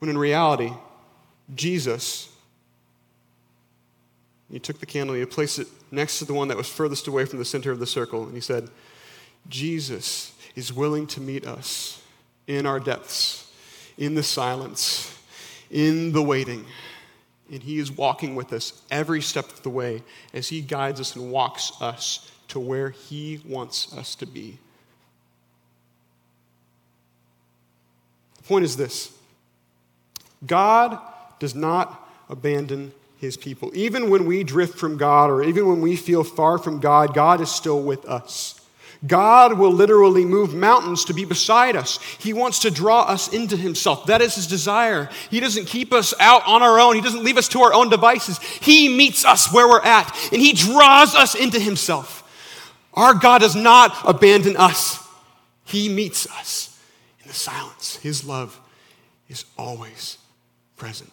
When 0.00 0.10
in 0.10 0.18
reality, 0.18 0.72
Jesus, 1.54 2.28
he 4.50 4.58
took 4.58 4.80
the 4.80 4.86
candle, 4.86 5.14
and 5.14 5.22
he 5.22 5.26
placed 5.26 5.58
it 5.58 5.68
next 5.90 6.18
to 6.18 6.24
the 6.24 6.34
one 6.34 6.48
that 6.48 6.56
was 6.56 6.68
furthest 6.68 7.06
away 7.06 7.24
from 7.24 7.38
the 7.38 7.44
center 7.44 7.70
of 7.70 7.78
the 7.78 7.86
circle, 7.86 8.24
and 8.24 8.34
he 8.34 8.40
said, 8.40 8.68
Jesus 9.48 10.32
is 10.56 10.72
willing 10.72 11.06
to 11.08 11.20
meet 11.20 11.46
us 11.46 12.02
in 12.46 12.66
our 12.66 12.80
depths, 12.80 13.50
in 13.96 14.14
the 14.14 14.22
silence, 14.22 15.16
in 15.70 16.12
the 16.12 16.22
waiting. 16.22 16.64
And 17.50 17.62
He 17.62 17.78
is 17.78 17.90
walking 17.90 18.34
with 18.34 18.52
us 18.52 18.82
every 18.90 19.20
step 19.20 19.50
of 19.50 19.62
the 19.62 19.70
way 19.70 20.02
as 20.32 20.48
He 20.48 20.60
guides 20.60 21.00
us 21.00 21.16
and 21.16 21.30
walks 21.30 21.72
us 21.80 22.30
to 22.48 22.60
where 22.60 22.90
He 22.90 23.40
wants 23.44 23.92
us 23.96 24.14
to 24.16 24.26
be. 24.26 24.58
The 28.36 28.42
point 28.44 28.64
is 28.64 28.76
this 28.76 29.12
God 30.46 30.98
does 31.38 31.54
not 31.54 32.08
abandon 32.28 32.92
His 33.18 33.36
people. 33.36 33.70
Even 33.74 34.10
when 34.10 34.26
we 34.26 34.44
drift 34.44 34.78
from 34.78 34.96
God 34.96 35.30
or 35.30 35.42
even 35.42 35.66
when 35.66 35.80
we 35.80 35.96
feel 35.96 36.24
far 36.24 36.58
from 36.58 36.80
God, 36.80 37.14
God 37.14 37.40
is 37.40 37.50
still 37.50 37.82
with 37.82 38.04
us. 38.06 38.60
God 39.06 39.54
will 39.54 39.72
literally 39.72 40.26
move 40.26 40.54
mountains 40.54 41.06
to 41.06 41.14
be 41.14 41.24
beside 41.24 41.74
us. 41.74 41.98
He 42.18 42.34
wants 42.34 42.58
to 42.60 42.70
draw 42.70 43.02
us 43.02 43.32
into 43.32 43.56
Himself. 43.56 44.06
That 44.06 44.20
is 44.20 44.34
His 44.34 44.46
desire. 44.46 45.08
He 45.30 45.40
doesn't 45.40 45.66
keep 45.66 45.92
us 45.92 46.12
out 46.20 46.46
on 46.46 46.62
our 46.62 46.78
own, 46.78 46.94
He 46.94 47.00
doesn't 47.00 47.24
leave 47.24 47.38
us 47.38 47.48
to 47.48 47.62
our 47.62 47.72
own 47.72 47.88
devices. 47.88 48.38
He 48.38 48.94
meets 48.94 49.24
us 49.24 49.52
where 49.52 49.66
we're 49.66 49.82
at, 49.82 50.14
and 50.32 50.40
He 50.40 50.52
draws 50.52 51.14
us 51.14 51.34
into 51.34 51.58
Himself. 51.58 52.18
Our 52.92 53.14
God 53.14 53.38
does 53.38 53.56
not 53.56 53.96
abandon 54.04 54.56
us, 54.56 55.02
He 55.64 55.88
meets 55.88 56.26
us 56.32 56.78
in 57.22 57.28
the 57.28 57.34
silence. 57.34 57.96
His 57.96 58.24
love 58.24 58.60
is 59.28 59.46
always 59.56 60.18
present. 60.80 61.12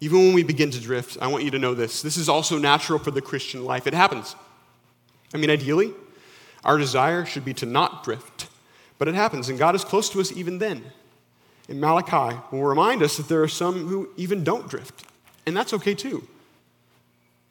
Even 0.00 0.18
when 0.18 0.34
we 0.34 0.42
begin 0.42 0.70
to 0.70 0.80
drift, 0.80 1.16
I 1.22 1.26
want 1.26 1.42
you 1.42 1.50
to 1.52 1.58
know 1.58 1.74
this. 1.74 2.02
This 2.02 2.18
is 2.18 2.28
also 2.28 2.58
natural 2.58 2.98
for 2.98 3.10
the 3.10 3.22
Christian 3.22 3.64
life. 3.64 3.86
It 3.86 3.94
happens. 3.94 4.36
I 5.32 5.38
mean, 5.38 5.48
ideally, 5.50 5.92
our 6.64 6.76
desire 6.76 7.24
should 7.24 7.46
be 7.46 7.54
to 7.54 7.66
not 7.66 8.04
drift, 8.04 8.48
but 8.98 9.08
it 9.08 9.14
happens, 9.14 9.48
and 9.48 9.58
God 9.58 9.74
is 9.74 9.84
close 9.84 10.10
to 10.10 10.20
us 10.20 10.30
even 10.32 10.58
then. 10.58 10.84
In 11.68 11.80
Malachi 11.80 12.38
will 12.52 12.62
remind 12.62 13.02
us 13.02 13.16
that 13.16 13.28
there 13.28 13.42
are 13.42 13.48
some 13.48 13.88
who 13.88 14.10
even 14.16 14.44
don't 14.44 14.68
drift, 14.68 15.04
and 15.46 15.56
that's 15.56 15.72
okay 15.72 15.94
too. 15.94 16.28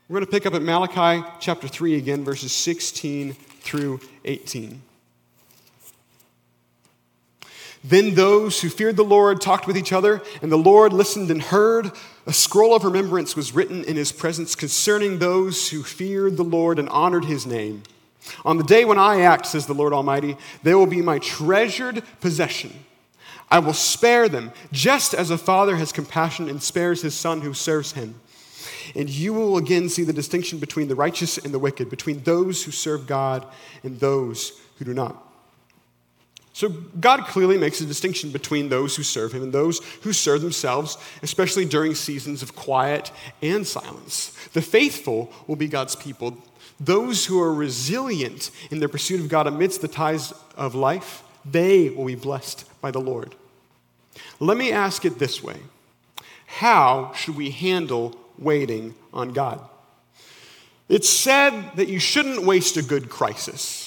We're 0.07 0.19
going 0.19 0.25
to 0.25 0.31
pick 0.31 0.45
up 0.45 0.53
at 0.53 0.61
Malachi 0.61 1.27
chapter 1.39 1.67
3 1.67 1.95
again, 1.95 2.23
verses 2.23 2.51
16 2.51 3.33
through 3.33 3.99
18. 4.23 4.81
Then 7.87 8.15
those 8.15 8.61
who 8.61 8.69
feared 8.69 8.95
the 8.95 9.03
Lord 9.03 9.39
talked 9.39 9.67
with 9.67 9.77
each 9.77 9.93
other, 9.93 10.21
and 10.41 10.51
the 10.51 10.57
Lord 10.57 10.91
listened 10.91 11.29
and 11.29 11.41
heard. 11.41 11.91
A 12.25 12.33
scroll 12.33 12.75
of 12.75 12.83
remembrance 12.83 13.35
was 13.35 13.53
written 13.53 13.83
in 13.83 13.95
his 13.95 14.11
presence 14.11 14.55
concerning 14.55 15.19
those 15.19 15.69
who 15.69 15.83
feared 15.83 16.35
the 16.35 16.43
Lord 16.43 16.79
and 16.79 16.89
honored 16.89 17.25
his 17.25 17.45
name. 17.45 17.83
On 18.43 18.57
the 18.57 18.63
day 18.63 18.85
when 18.85 18.97
I 18.97 19.21
act, 19.21 19.45
says 19.45 19.67
the 19.67 19.75
Lord 19.75 19.93
Almighty, 19.93 20.35
they 20.63 20.73
will 20.73 20.87
be 20.87 21.03
my 21.03 21.19
treasured 21.19 22.01
possession. 22.21 22.73
I 23.51 23.59
will 23.59 23.73
spare 23.73 24.27
them, 24.27 24.51
just 24.71 25.13
as 25.13 25.29
a 25.29 25.37
father 25.37 25.75
has 25.75 25.91
compassion 25.91 26.49
and 26.49 26.63
spares 26.63 27.03
his 27.03 27.13
son 27.13 27.41
who 27.41 27.53
serves 27.53 27.91
him. 27.91 28.15
And 28.95 29.07
you 29.09 29.31
will 29.31 29.57
again 29.57 29.89
see 29.89 30.03
the 30.03 30.11
distinction 30.11 30.57
between 30.57 30.87
the 30.87 30.95
righteous 30.95 31.37
and 31.37 31.53
the 31.53 31.59
wicked, 31.59 31.91
between 31.91 32.23
those 32.23 32.63
who 32.63 32.71
serve 32.71 33.05
God 33.05 33.45
and 33.83 33.99
those 33.99 34.59
who 34.79 34.85
do 34.85 34.93
not. 34.95 35.21
So 36.55 36.69
God 36.69 37.25
clearly 37.25 37.57
makes 37.57 37.81
a 37.81 37.85
distinction 37.85 38.31
between 38.31 38.69
those 38.69 38.95
who 38.95 39.03
serve 39.03 39.33
him 39.33 39.43
and 39.43 39.51
those 39.51 39.81
who 40.03 40.13
serve 40.13 40.39
themselves, 40.41 40.97
especially 41.21 41.65
during 41.65 41.95
seasons 41.95 42.41
of 42.41 42.55
quiet 42.55 43.11
and 43.41 43.67
silence. 43.67 44.29
The 44.53 44.61
faithful 44.61 45.33
will 45.47 45.57
be 45.57 45.67
God's 45.67 45.97
people. 45.97 46.37
Those 46.79 47.25
who 47.25 47.41
are 47.41 47.53
resilient 47.53 48.51
in 48.71 48.79
their 48.79 48.87
pursuit 48.87 49.19
of 49.19 49.27
God 49.27 49.47
amidst 49.47 49.81
the 49.81 49.89
ties 49.89 50.33
of 50.55 50.75
life, 50.75 51.23
they 51.43 51.89
will 51.89 52.05
be 52.05 52.15
blessed 52.15 52.63
by 52.79 52.89
the 52.89 53.01
Lord. 53.01 53.35
Let 54.39 54.55
me 54.55 54.71
ask 54.71 55.03
it 55.03 55.19
this 55.19 55.43
way 55.43 55.57
How 56.45 57.11
should 57.15 57.35
we 57.35 57.49
handle 57.49 58.17
waiting 58.39 58.95
on 59.13 59.33
God? 59.33 59.59
It's 60.87 61.09
said 61.09 61.71
that 61.75 61.89
you 61.89 61.99
shouldn't 61.99 62.45
waste 62.45 62.77
a 62.77 62.81
good 62.81 63.09
crisis. 63.09 63.84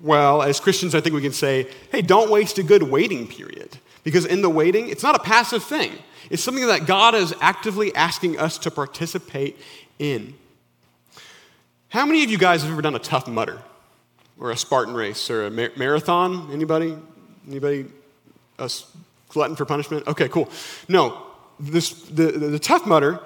Well, 0.00 0.42
as 0.42 0.60
Christians, 0.60 0.94
I 0.94 1.00
think 1.00 1.14
we 1.14 1.22
can 1.22 1.32
say, 1.32 1.68
hey, 1.90 2.02
don't 2.02 2.30
waste 2.30 2.58
a 2.58 2.62
good 2.62 2.82
waiting 2.82 3.26
period. 3.26 3.78
Because 4.04 4.24
in 4.24 4.42
the 4.42 4.50
waiting, 4.50 4.88
it's 4.88 5.02
not 5.02 5.16
a 5.16 5.18
passive 5.18 5.64
thing, 5.64 5.92
it's 6.30 6.42
something 6.42 6.66
that 6.66 6.86
God 6.86 7.14
is 7.14 7.34
actively 7.40 7.94
asking 7.94 8.38
us 8.38 8.58
to 8.58 8.70
participate 8.70 9.58
in. 9.98 10.34
How 11.88 12.04
many 12.04 12.24
of 12.24 12.30
you 12.30 12.38
guys 12.38 12.62
have 12.62 12.72
ever 12.72 12.82
done 12.82 12.94
a 12.94 13.00
Tough 13.00 13.26
Mudder 13.26 13.62
or 14.38 14.50
a 14.50 14.56
Spartan 14.56 14.94
race 14.94 15.30
or 15.30 15.46
a 15.46 15.50
mar- 15.50 15.72
marathon? 15.76 16.50
Anybody? 16.52 16.96
Anybody? 17.48 17.86
A 18.58 18.70
glutton 19.28 19.56
for 19.56 19.64
punishment? 19.64 20.06
Okay, 20.06 20.28
cool. 20.28 20.50
No, 20.88 21.26
this, 21.58 21.92
the, 22.02 22.32
the, 22.32 22.48
the 22.48 22.58
Tough 22.58 22.86
Mudder 22.86 23.20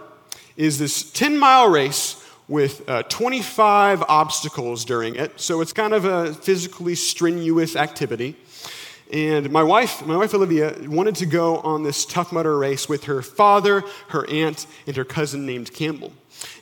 is 0.56 0.78
this 0.78 1.10
10 1.12 1.38
mile 1.38 1.68
race 1.68 2.19
with 2.50 2.86
uh, 2.88 3.04
25 3.04 4.02
obstacles 4.08 4.84
during 4.84 5.14
it. 5.14 5.40
So 5.40 5.60
it's 5.60 5.72
kind 5.72 5.94
of 5.94 6.04
a 6.04 6.34
physically 6.34 6.96
strenuous 6.96 7.76
activity. 7.76 8.36
And 9.12 9.50
my 9.50 9.62
wife, 9.62 10.04
my 10.04 10.16
wife 10.16 10.34
Olivia, 10.34 10.76
wanted 10.82 11.14
to 11.16 11.26
go 11.26 11.58
on 11.58 11.84
this 11.84 12.04
Tough 12.04 12.32
Mudder 12.32 12.58
race 12.58 12.88
with 12.88 13.04
her 13.04 13.22
father, 13.22 13.84
her 14.08 14.28
aunt, 14.28 14.66
and 14.86 14.96
her 14.96 15.04
cousin 15.04 15.46
named 15.46 15.72
Campbell. 15.72 16.12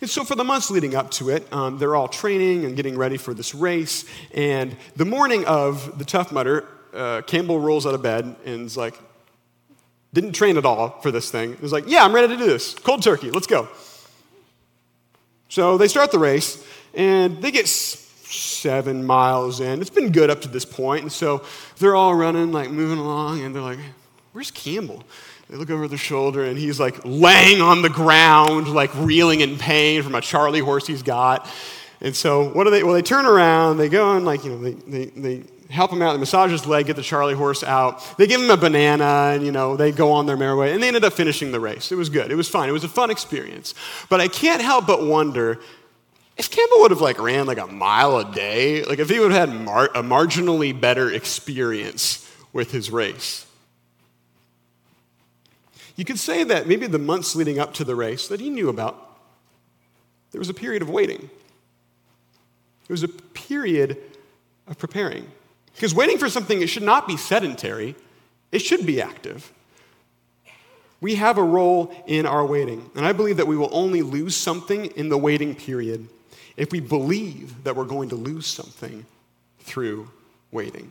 And 0.00 0.10
so 0.10 0.24
for 0.24 0.34
the 0.34 0.44
months 0.44 0.70
leading 0.70 0.94
up 0.94 1.10
to 1.12 1.30
it, 1.30 1.50
um, 1.52 1.78
they're 1.78 1.96
all 1.96 2.08
training 2.08 2.64
and 2.64 2.76
getting 2.76 2.96
ready 2.96 3.16
for 3.16 3.32
this 3.32 3.54
race. 3.54 4.04
And 4.34 4.76
the 4.96 5.04
morning 5.06 5.46
of 5.46 5.98
the 5.98 6.04
Tough 6.04 6.32
Mudder, 6.32 6.66
uh, 6.92 7.22
Campbell 7.22 7.60
rolls 7.60 7.86
out 7.86 7.94
of 7.94 8.02
bed 8.02 8.36
and 8.44 8.66
is 8.66 8.76
like, 8.76 8.98
didn't 10.12 10.32
train 10.32 10.58
at 10.58 10.66
all 10.66 11.00
for 11.00 11.10
this 11.10 11.30
thing. 11.30 11.54
He 11.54 11.62
was 11.62 11.72
like, 11.72 11.84
yeah, 11.86 12.04
I'm 12.04 12.14
ready 12.14 12.28
to 12.28 12.36
do 12.36 12.46
this. 12.46 12.74
Cold 12.74 13.02
turkey, 13.02 13.30
let's 13.30 13.46
go. 13.46 13.68
So 15.48 15.78
they 15.78 15.88
start 15.88 16.12
the 16.12 16.18
race, 16.18 16.64
and 16.94 17.40
they 17.42 17.50
get 17.50 17.68
seven 17.68 19.04
miles 19.04 19.60
in. 19.60 19.80
It's 19.80 19.90
been 19.90 20.12
good 20.12 20.30
up 20.30 20.42
to 20.42 20.48
this 20.48 20.64
point, 20.64 21.02
and 21.02 21.12
so 21.12 21.44
they're 21.78 21.96
all 21.96 22.14
running, 22.14 22.52
like 22.52 22.70
moving 22.70 22.98
along, 22.98 23.42
and 23.42 23.54
they're 23.54 23.62
like, 23.62 23.78
Where's 24.32 24.50
Campbell? 24.50 25.02
They 25.48 25.56
look 25.56 25.70
over 25.70 25.88
their 25.88 25.98
shoulder, 25.98 26.44
and 26.44 26.58
he's 26.58 26.78
like 26.78 27.00
laying 27.04 27.60
on 27.60 27.82
the 27.82 27.88
ground, 27.88 28.68
like 28.68 28.94
reeling 28.94 29.40
in 29.40 29.56
pain 29.56 30.02
from 30.02 30.14
a 30.14 30.20
Charlie 30.20 30.60
horse 30.60 30.86
he's 30.86 31.02
got. 31.02 31.50
And 32.00 32.14
so, 32.14 32.50
what 32.50 32.64
do 32.64 32.70
they? 32.70 32.84
Well, 32.84 32.94
they 32.94 33.02
turn 33.02 33.26
around, 33.26 33.78
they 33.78 33.88
go 33.88 34.14
and, 34.16 34.24
like, 34.24 34.44
you 34.44 34.50
know, 34.50 34.58
they, 34.58 34.72
they, 34.74 35.04
they 35.06 35.44
help 35.70 35.92
him 35.92 36.02
out. 36.02 36.12
They 36.12 36.18
massage 36.18 36.50
his 36.50 36.66
leg, 36.66 36.86
get 36.86 36.96
the 36.96 37.02
Charlie 37.02 37.34
horse 37.34 37.62
out. 37.62 38.16
They 38.16 38.26
give 38.26 38.40
him 38.40 38.50
a 38.50 38.56
banana, 38.56 39.32
and 39.34 39.44
you 39.44 39.52
know 39.52 39.76
they 39.76 39.92
go 39.92 40.12
on 40.12 40.26
their 40.26 40.36
merry 40.36 40.56
way. 40.56 40.72
And 40.72 40.82
they 40.82 40.88
ended 40.88 41.04
up 41.04 41.12
finishing 41.12 41.52
the 41.52 41.60
race. 41.60 41.92
It 41.92 41.96
was 41.96 42.08
good. 42.08 42.30
It 42.30 42.36
was 42.36 42.48
fun. 42.48 42.68
It 42.68 42.72
was 42.72 42.84
a 42.84 42.88
fun 42.88 43.10
experience. 43.10 43.74
But 44.08 44.20
I 44.20 44.28
can't 44.28 44.62
help 44.62 44.86
but 44.86 45.04
wonder 45.04 45.58
if 46.36 46.50
Campbell 46.50 46.80
would 46.80 46.92
have 46.92 47.00
like 47.00 47.20
ran 47.20 47.46
like 47.46 47.58
a 47.58 47.66
mile 47.66 48.16
a 48.18 48.32
day, 48.32 48.84
like 48.84 48.98
if 48.98 49.08
he 49.08 49.18
would 49.18 49.32
have 49.32 49.50
had 49.50 49.60
mar- 49.60 49.90
a 49.94 50.02
marginally 50.02 50.78
better 50.78 51.10
experience 51.10 52.24
with 52.52 52.70
his 52.70 52.90
race. 52.90 53.44
You 55.96 56.04
could 56.04 56.18
say 56.18 56.44
that 56.44 56.68
maybe 56.68 56.86
the 56.86 56.98
months 56.98 57.34
leading 57.34 57.58
up 57.58 57.74
to 57.74 57.84
the 57.84 57.96
race 57.96 58.28
that 58.28 58.40
he 58.40 58.50
knew 58.50 58.68
about, 58.68 59.18
there 60.30 60.38
was 60.38 60.48
a 60.48 60.54
period 60.54 60.80
of 60.80 60.88
waiting. 60.88 61.28
It 62.88 62.92
was 62.92 63.02
a 63.02 63.08
period 63.08 63.98
of 64.68 64.78
preparing. 64.78 65.26
Because 65.78 65.94
waiting 65.94 66.18
for 66.18 66.28
something, 66.28 66.60
it 66.60 66.66
should 66.66 66.82
not 66.82 67.06
be 67.06 67.16
sedentary, 67.16 67.94
it 68.50 68.58
should 68.58 68.84
be 68.84 69.00
active. 69.00 69.52
We 71.00 71.14
have 71.14 71.38
a 71.38 71.42
role 71.44 71.94
in 72.08 72.26
our 72.26 72.44
waiting. 72.44 72.90
And 72.96 73.06
I 73.06 73.12
believe 73.12 73.36
that 73.36 73.46
we 73.46 73.56
will 73.56 73.68
only 73.70 74.02
lose 74.02 74.34
something 74.34 74.86
in 74.86 75.08
the 75.08 75.16
waiting 75.16 75.54
period 75.54 76.08
if 76.56 76.72
we 76.72 76.80
believe 76.80 77.62
that 77.62 77.76
we're 77.76 77.84
going 77.84 78.08
to 78.08 78.16
lose 78.16 78.48
something 78.48 79.06
through 79.60 80.10
waiting. 80.50 80.90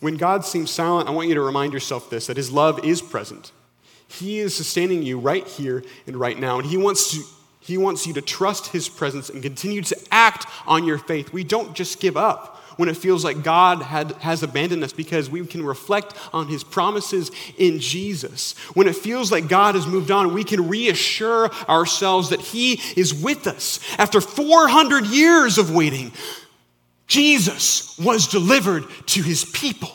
When 0.00 0.16
God 0.16 0.44
seems 0.44 0.72
silent, 0.72 1.08
I 1.08 1.12
want 1.12 1.28
you 1.28 1.36
to 1.36 1.42
remind 1.42 1.72
yourself 1.72 2.10
this 2.10 2.26
that 2.26 2.36
His 2.36 2.50
love 2.50 2.84
is 2.84 3.00
present. 3.00 3.52
He 4.08 4.40
is 4.40 4.56
sustaining 4.56 5.04
you 5.04 5.20
right 5.20 5.46
here 5.46 5.84
and 6.08 6.16
right 6.16 6.36
now, 6.36 6.58
and 6.58 6.66
He 6.66 6.76
wants 6.76 7.12
to 7.12 7.22
he 7.70 7.78
wants 7.78 8.06
you 8.06 8.12
to 8.14 8.20
trust 8.20 8.68
His 8.68 8.88
presence 8.88 9.30
and 9.30 9.42
continue 9.42 9.80
to 9.82 9.96
act 10.10 10.46
on 10.66 10.84
your 10.84 10.98
faith. 10.98 11.32
We 11.32 11.44
don't 11.44 11.74
just 11.74 12.00
give 12.00 12.16
up 12.16 12.56
when 12.76 12.88
it 12.88 12.96
feels 12.96 13.24
like 13.24 13.44
God 13.44 13.82
had, 13.82 14.12
has 14.20 14.42
abandoned 14.42 14.82
us 14.82 14.92
because 14.92 15.30
we 15.30 15.46
can 15.46 15.64
reflect 15.64 16.14
on 16.32 16.48
His 16.48 16.64
promises 16.64 17.30
in 17.58 17.78
Jesus. 17.78 18.58
When 18.74 18.88
it 18.88 18.96
feels 18.96 19.30
like 19.30 19.48
God 19.48 19.74
has 19.74 19.86
moved 19.86 20.10
on, 20.10 20.34
we 20.34 20.44
can 20.44 20.68
reassure 20.68 21.50
ourselves 21.68 22.30
that 22.30 22.40
He 22.40 22.80
is 22.96 23.14
with 23.14 23.46
us. 23.46 23.80
After 23.98 24.20
400 24.20 25.06
years 25.06 25.56
of 25.56 25.74
waiting, 25.74 26.10
Jesus 27.06 27.98
was 27.98 28.28
delivered 28.28 28.84
to 29.06 29.22
His 29.22 29.44
people. 29.44 29.92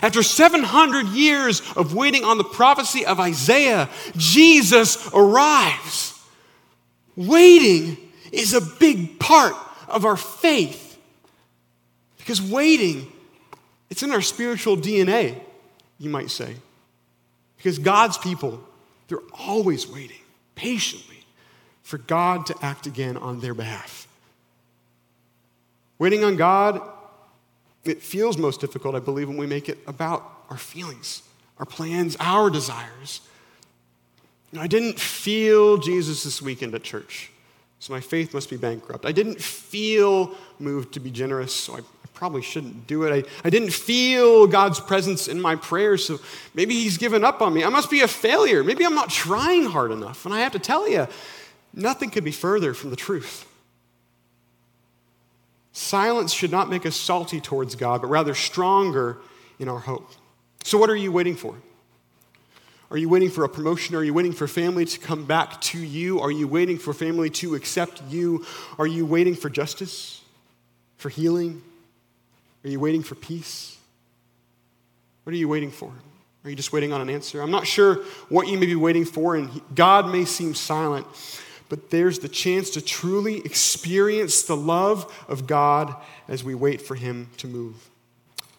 After 0.00 0.22
700 0.22 1.08
years 1.08 1.60
of 1.76 1.94
waiting 1.94 2.24
on 2.24 2.38
the 2.38 2.44
prophecy 2.44 3.04
of 3.04 3.20
Isaiah, 3.20 3.90
Jesus 4.16 5.12
arrives. 5.12 6.11
Waiting 7.16 7.96
is 8.30 8.54
a 8.54 8.60
big 8.60 9.18
part 9.18 9.54
of 9.88 10.04
our 10.04 10.16
faith. 10.16 10.98
Because 12.18 12.40
waiting, 12.40 13.10
it's 13.90 14.02
in 14.02 14.12
our 14.12 14.22
spiritual 14.22 14.76
DNA, 14.76 15.40
you 15.98 16.08
might 16.08 16.30
say. 16.30 16.56
Because 17.56 17.78
God's 17.78 18.16
people, 18.18 18.62
they're 19.08 19.18
always 19.38 19.86
waiting 19.86 20.16
patiently 20.54 21.24
for 21.82 21.98
God 21.98 22.46
to 22.46 22.54
act 22.62 22.86
again 22.86 23.16
on 23.16 23.40
their 23.40 23.54
behalf. 23.54 24.08
Waiting 25.98 26.24
on 26.24 26.36
God, 26.36 26.80
it 27.84 28.02
feels 28.02 28.38
most 28.38 28.60
difficult, 28.60 28.94
I 28.94 29.00
believe, 29.00 29.28
when 29.28 29.36
we 29.36 29.46
make 29.46 29.68
it 29.68 29.78
about 29.86 30.24
our 30.50 30.56
feelings, 30.56 31.22
our 31.58 31.66
plans, 31.66 32.16
our 32.18 32.50
desires. 32.50 33.20
I 34.58 34.66
didn't 34.66 35.00
feel 35.00 35.78
Jesus 35.78 36.24
this 36.24 36.42
weekend 36.42 36.74
at 36.74 36.82
church, 36.82 37.30
so 37.78 37.92
my 37.92 38.00
faith 38.00 38.34
must 38.34 38.50
be 38.50 38.56
bankrupt. 38.56 39.06
I 39.06 39.12
didn't 39.12 39.40
feel 39.40 40.34
moved 40.58 40.92
to 40.94 41.00
be 41.00 41.10
generous, 41.10 41.54
so 41.54 41.74
I, 41.74 41.78
I 41.78 42.08
probably 42.12 42.42
shouldn't 42.42 42.86
do 42.86 43.04
it. 43.04 43.26
I, 43.26 43.46
I 43.46 43.50
didn't 43.50 43.72
feel 43.72 44.46
God's 44.46 44.78
presence 44.78 45.26
in 45.26 45.40
my 45.40 45.56
prayers, 45.56 46.04
so 46.04 46.20
maybe 46.54 46.74
He's 46.74 46.98
given 46.98 47.24
up 47.24 47.40
on 47.40 47.54
me. 47.54 47.64
I 47.64 47.70
must 47.70 47.90
be 47.90 48.02
a 48.02 48.08
failure. 48.08 48.62
Maybe 48.62 48.84
I'm 48.84 48.94
not 48.94 49.08
trying 49.08 49.64
hard 49.64 49.90
enough. 49.90 50.26
And 50.26 50.34
I 50.34 50.40
have 50.40 50.52
to 50.52 50.58
tell 50.58 50.86
you, 50.86 51.08
nothing 51.72 52.10
could 52.10 52.24
be 52.24 52.32
further 52.32 52.74
from 52.74 52.90
the 52.90 52.96
truth. 52.96 53.48
Silence 55.72 56.32
should 56.34 56.50
not 56.50 56.68
make 56.68 56.84
us 56.84 56.94
salty 56.94 57.40
towards 57.40 57.74
God, 57.74 58.02
but 58.02 58.08
rather 58.08 58.34
stronger 58.34 59.18
in 59.58 59.70
our 59.70 59.78
hope. 59.78 60.10
So, 60.62 60.76
what 60.76 60.90
are 60.90 60.96
you 60.96 61.10
waiting 61.10 61.36
for? 61.36 61.56
Are 62.92 62.98
you 62.98 63.08
waiting 63.08 63.30
for 63.30 63.42
a 63.42 63.48
promotion? 63.48 63.96
Are 63.96 64.04
you 64.04 64.12
waiting 64.12 64.32
for 64.32 64.46
family 64.46 64.84
to 64.84 64.98
come 64.98 65.24
back 65.24 65.58
to 65.62 65.78
you? 65.78 66.20
Are 66.20 66.30
you 66.30 66.46
waiting 66.46 66.76
for 66.76 66.92
family 66.92 67.30
to 67.30 67.54
accept 67.54 68.02
you? 68.10 68.44
Are 68.78 68.86
you 68.86 69.06
waiting 69.06 69.34
for 69.34 69.48
justice? 69.48 70.20
For 70.98 71.08
healing? 71.08 71.62
Are 72.62 72.68
you 72.68 72.78
waiting 72.78 73.02
for 73.02 73.14
peace? 73.14 73.78
What 75.22 75.32
are 75.32 75.38
you 75.38 75.48
waiting 75.48 75.70
for? 75.70 75.90
Are 76.44 76.50
you 76.50 76.54
just 76.54 76.74
waiting 76.74 76.92
on 76.92 77.00
an 77.00 77.08
answer? 77.08 77.40
I'm 77.40 77.50
not 77.50 77.66
sure 77.66 77.94
what 78.28 78.46
you 78.46 78.58
may 78.58 78.66
be 78.66 78.74
waiting 78.74 79.06
for, 79.06 79.36
and 79.36 79.62
God 79.74 80.12
may 80.12 80.26
seem 80.26 80.54
silent, 80.54 81.06
but 81.70 81.88
there's 81.88 82.18
the 82.18 82.28
chance 82.28 82.68
to 82.70 82.82
truly 82.82 83.38
experience 83.38 84.42
the 84.42 84.56
love 84.56 85.10
of 85.28 85.46
God 85.46 85.96
as 86.28 86.44
we 86.44 86.54
wait 86.54 86.82
for 86.82 86.94
Him 86.94 87.30
to 87.38 87.46
move. 87.46 87.88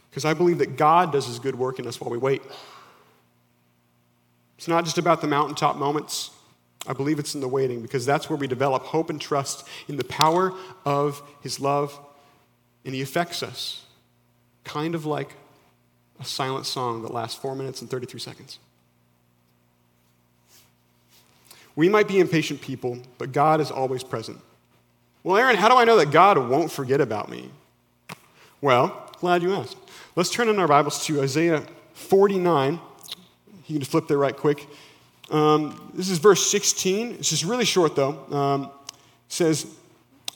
Because 0.10 0.26
I 0.26 0.34
believe 0.34 0.58
that 0.58 0.76
God 0.76 1.12
does 1.12 1.28
His 1.28 1.38
good 1.38 1.54
work 1.54 1.78
in 1.78 1.86
us 1.86 2.02
while 2.02 2.10
we 2.10 2.18
wait. 2.18 2.42
It's 4.58 4.68
not 4.68 4.86
just 4.86 4.98
about 4.98 5.22
the 5.22 5.28
mountaintop 5.28 5.78
moments. 5.78 6.32
I 6.86 6.94
believe 6.94 7.20
it's 7.20 7.34
in 7.36 7.42
the 7.42 7.48
waiting 7.48 7.82
because 7.82 8.06
that's 8.06 8.30
where 8.30 8.38
we 8.38 8.48
develop 8.48 8.84
hope 8.84 9.10
and 9.10 9.20
trust 9.20 9.68
in 9.88 9.98
the 9.98 10.04
power 10.04 10.54
of 10.86 11.22
His 11.42 11.60
love, 11.60 11.98
and 12.86 12.94
He 12.94 13.02
affects 13.02 13.42
us, 13.42 13.84
kind 14.64 14.96
of 14.96 15.06
like 15.06 15.36
a 16.20 16.26
silent 16.26 16.66
song 16.66 17.02
that 17.04 17.14
lasts 17.14 17.40
four 17.40 17.56
minutes 17.56 17.82
and 17.82 17.90
33 17.90 18.20
seconds. 18.20 18.60
We 21.76 21.90
might 21.90 22.08
be 22.08 22.20
impatient 22.20 22.62
people, 22.62 23.00
but 23.18 23.32
God 23.32 23.60
is 23.60 23.72
always 23.72 24.04
present. 24.04 24.40
Well, 25.24 25.38
Aaron, 25.38 25.56
how 25.56 25.70
do 25.70 25.78
I 25.78 25.86
know 25.86 25.98
that 25.98 26.12
God 26.12 26.38
won't 26.38 26.72
forget 26.72 27.02
about 27.02 27.30
me? 27.30 27.50
Well, 28.62 29.10
glad 29.20 29.42
you 29.42 29.54
asked. 29.54 29.78
Let's 30.16 30.30
turn 30.30 30.50
in 30.50 30.60
our 30.60 30.68
Bibles 30.68 31.06
to 31.06 31.22
Isaiah 31.22 31.64
49. 31.94 32.80
You 33.68 33.78
can 33.78 33.86
flip 33.86 34.08
there 34.08 34.18
right 34.18 34.36
quick. 34.36 34.68
Um, 35.30 35.92
this 35.94 36.10
is 36.10 36.18
verse 36.18 36.50
16. 36.50 37.14
It's 37.14 37.30
just 37.30 37.44
really 37.44 37.66
short, 37.66 37.96
though. 37.96 38.20
Um, 38.32 38.72
says, 39.28 39.66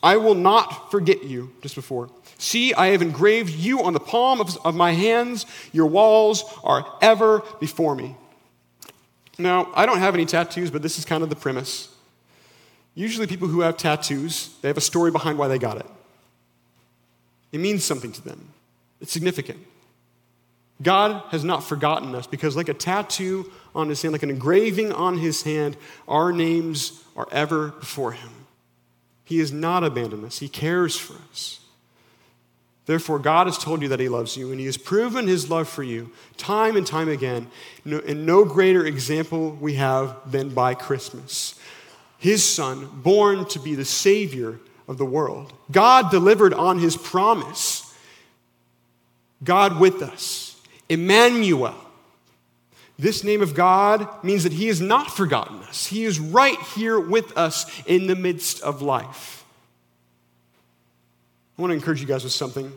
I 0.02 0.18
will 0.18 0.36
not 0.36 0.92
forget 0.92 1.24
you, 1.24 1.52
just 1.62 1.76
before. 1.76 2.10
See, 2.38 2.74
I 2.74 2.88
have 2.88 3.02
engraved 3.02 3.52
you 3.52 3.84
on 3.84 3.94
the 3.94 4.00
palm 4.00 4.40
of, 4.40 4.58
of 4.64 4.76
my 4.76 4.92
hands. 4.92 5.46
Your 5.74 5.88
walls 5.88 6.44
are 6.64 6.86
ever 7.02 7.42
before 7.60 7.96
me. 7.96 8.16
Now, 9.38 9.70
I 9.76 9.86
don't 9.86 10.00
have 10.00 10.14
any 10.14 10.26
tattoos, 10.26 10.72
but 10.72 10.82
this 10.82 10.98
is 10.98 11.06
kind 11.06 11.24
of 11.24 11.30
the 11.30 11.36
premise. 11.36 11.94
Usually, 12.96 13.28
people 13.28 13.48
who 13.48 13.62
have 13.62 13.78
tattoos, 13.78 14.56
they 14.62 14.68
have 14.68 14.78
a 14.78 14.82
story 14.82 15.12
behind 15.12 15.38
why 15.38 15.48
they 15.48 15.60
got 15.60 15.78
it. 15.78 15.86
It 17.52 17.60
means 17.60 17.84
something 17.84 18.12
to 18.12 18.24
them, 18.24 18.50
it's 19.02 19.12
significant. 19.12 19.60
God 20.82 21.24
has 21.30 21.44
not 21.44 21.64
forgotten 21.64 22.14
us 22.14 22.28
because, 22.28 22.56
like 22.56 22.70
a 22.70 22.74
tattoo 22.74 23.52
on 23.74 23.90
his 23.90 24.02
hand, 24.02 24.12
like 24.12 24.24
an 24.24 24.30
engraving 24.30 24.92
on 24.92 25.18
his 25.18 25.44
hand, 25.44 25.76
our 26.08 26.32
names 26.32 27.04
are 27.16 27.28
ever 27.32 27.70
before 27.70 28.12
him. 28.12 28.30
He 29.24 29.40
has 29.40 29.52
not 29.52 29.84
abandoned 29.84 30.26
us, 30.26 30.40
he 30.40 30.48
cares 30.48 30.96
for 30.96 31.16
us. 31.32 31.60
Therefore, 32.88 33.20
God 33.20 33.48
has 33.48 33.58
told 33.58 33.82
you 33.82 33.90
that 33.90 34.00
He 34.00 34.08
loves 34.08 34.38
you, 34.38 34.50
and 34.50 34.62
He 34.62 34.66
has 34.66 34.78
proven 34.78 35.28
His 35.28 35.50
love 35.50 35.68
for 35.68 35.84
you 35.84 36.10
time 36.38 36.78
and 36.78 36.88
time 36.88 37.10
again. 37.10 37.52
And 37.84 38.26
no 38.26 38.46
greater 38.46 38.86
example 38.86 39.52
we 39.52 39.74
have 39.74 40.16
than 40.32 40.54
by 40.54 40.74
Christmas. 40.74 41.60
His 42.18 42.46
Son, 42.46 42.90
born 43.04 43.46
to 43.50 43.60
be 43.60 43.76
the 43.76 43.84
Savior 43.84 44.60
of 44.88 44.98
the 44.98 45.06
world. 45.06 45.52
God 45.70 46.10
delivered 46.10 46.54
on 46.54 46.80
His 46.80 46.96
promise. 46.96 47.94
God 49.44 49.82
with 49.82 50.02
us. 50.02 50.47
Emmanuel. 50.90 51.76
This 53.00 53.24
name 53.24 53.42
of 53.42 53.54
God 53.54 54.24
means 54.24 54.44
that 54.44 54.54
He 54.54 54.68
has 54.68 54.82
not 54.82 55.12
forgotten 55.12 55.60
us. 55.64 55.86
He 55.86 56.04
is 56.04 56.20
right 56.20 56.60
here 56.76 57.00
with 57.00 57.38
us 57.38 57.66
in 57.86 58.08
the 58.08 58.16
midst 58.16 58.62
of 58.62 58.82
life. 58.82 59.46
I 61.58 61.62
want 61.62 61.72
to 61.72 61.76
encourage 61.76 62.02
you 62.02 62.08
guys 62.08 62.24
with 62.24 62.34
something. 62.34 62.72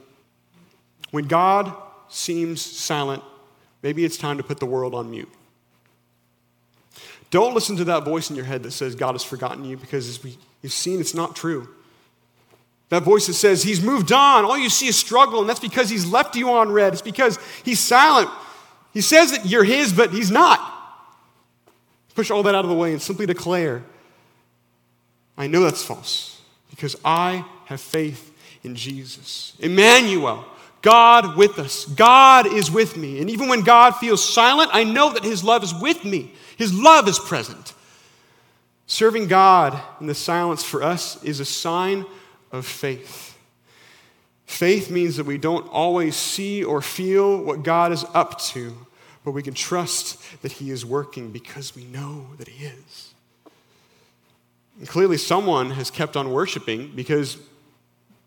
When 1.10 1.24
God 1.26 1.74
seems 2.08 2.60
silent, 2.60 3.22
maybe 3.82 4.04
it's 4.04 4.16
time 4.16 4.36
to 4.36 4.42
put 4.42 4.60
the 4.60 4.66
world 4.66 4.94
on 4.94 5.10
mute. 5.10 5.30
Don't 7.30 7.54
listen 7.54 7.76
to 7.76 7.84
that 7.84 8.04
voice 8.04 8.28
in 8.28 8.36
your 8.36 8.44
head 8.44 8.62
that 8.64 8.72
says 8.72 8.94
God 8.94 9.12
has 9.12 9.22
forgotten 9.22 9.64
you 9.64 9.76
because 9.76 10.08
as 10.08 10.22
we, 10.22 10.36
you've 10.62 10.72
seen, 10.72 11.00
it's 11.00 11.14
not 11.14 11.36
true. 11.36 11.68
That 12.90 13.04
voice 13.04 13.28
that 13.28 13.34
says 13.34 13.62
he's 13.62 13.80
moved 13.80 14.12
on, 14.12 14.44
all 14.44 14.58
you 14.58 14.68
see 14.68 14.88
is 14.88 14.96
struggle, 14.96 15.40
and 15.40 15.48
that's 15.48 15.60
because 15.60 15.88
he's 15.88 16.04
left 16.04 16.36
you 16.36 16.50
on 16.50 16.70
read. 16.70 16.92
It's 16.92 17.02
because 17.02 17.38
he's 17.64 17.78
silent. 17.78 18.28
He 18.92 19.00
says 19.00 19.30
that 19.30 19.46
you're 19.46 19.64
his, 19.64 19.92
but 19.92 20.10
he's 20.10 20.30
not. 20.30 20.60
Push 22.16 22.32
all 22.32 22.42
that 22.42 22.54
out 22.54 22.64
of 22.64 22.68
the 22.68 22.76
way 22.76 22.92
and 22.92 23.00
simply 23.00 23.26
declare, 23.26 23.82
I 25.38 25.46
know 25.46 25.62
that's 25.62 25.84
false 25.84 26.42
because 26.68 26.96
I 27.04 27.44
have 27.66 27.80
faith 27.80 28.36
in 28.64 28.74
Jesus. 28.74 29.54
Emmanuel, 29.60 30.44
God 30.82 31.36
with 31.36 31.60
us. 31.60 31.84
God 31.84 32.52
is 32.52 32.72
with 32.72 32.96
me. 32.96 33.20
And 33.20 33.30
even 33.30 33.48
when 33.48 33.62
God 33.62 33.92
feels 33.92 34.22
silent, 34.22 34.70
I 34.72 34.82
know 34.82 35.12
that 35.12 35.22
His 35.22 35.44
love 35.44 35.62
is 35.62 35.72
with 35.80 36.04
me. 36.04 36.34
His 36.56 36.74
love 36.74 37.06
is 37.06 37.20
present. 37.20 37.72
Serving 38.86 39.28
God 39.28 39.80
in 40.00 40.08
the 40.08 40.14
silence 40.14 40.64
for 40.64 40.82
us 40.82 41.22
is 41.22 41.38
a 41.38 41.44
sign 41.44 42.04
of 42.52 42.66
faith. 42.66 43.38
Faith 44.46 44.90
means 44.90 45.16
that 45.16 45.26
we 45.26 45.38
don't 45.38 45.68
always 45.68 46.16
see 46.16 46.64
or 46.64 46.82
feel 46.82 47.42
what 47.42 47.62
God 47.62 47.92
is 47.92 48.04
up 48.14 48.40
to, 48.40 48.76
but 49.24 49.30
we 49.30 49.42
can 49.42 49.54
trust 49.54 50.20
that 50.42 50.52
He 50.52 50.70
is 50.70 50.84
working 50.84 51.30
because 51.30 51.76
we 51.76 51.84
know 51.84 52.26
that 52.38 52.48
He 52.48 52.66
is. 52.66 53.14
And 54.78 54.88
clearly, 54.88 55.18
someone 55.18 55.70
has 55.70 55.90
kept 55.90 56.16
on 56.16 56.32
worshiping 56.32 56.92
because 56.96 57.38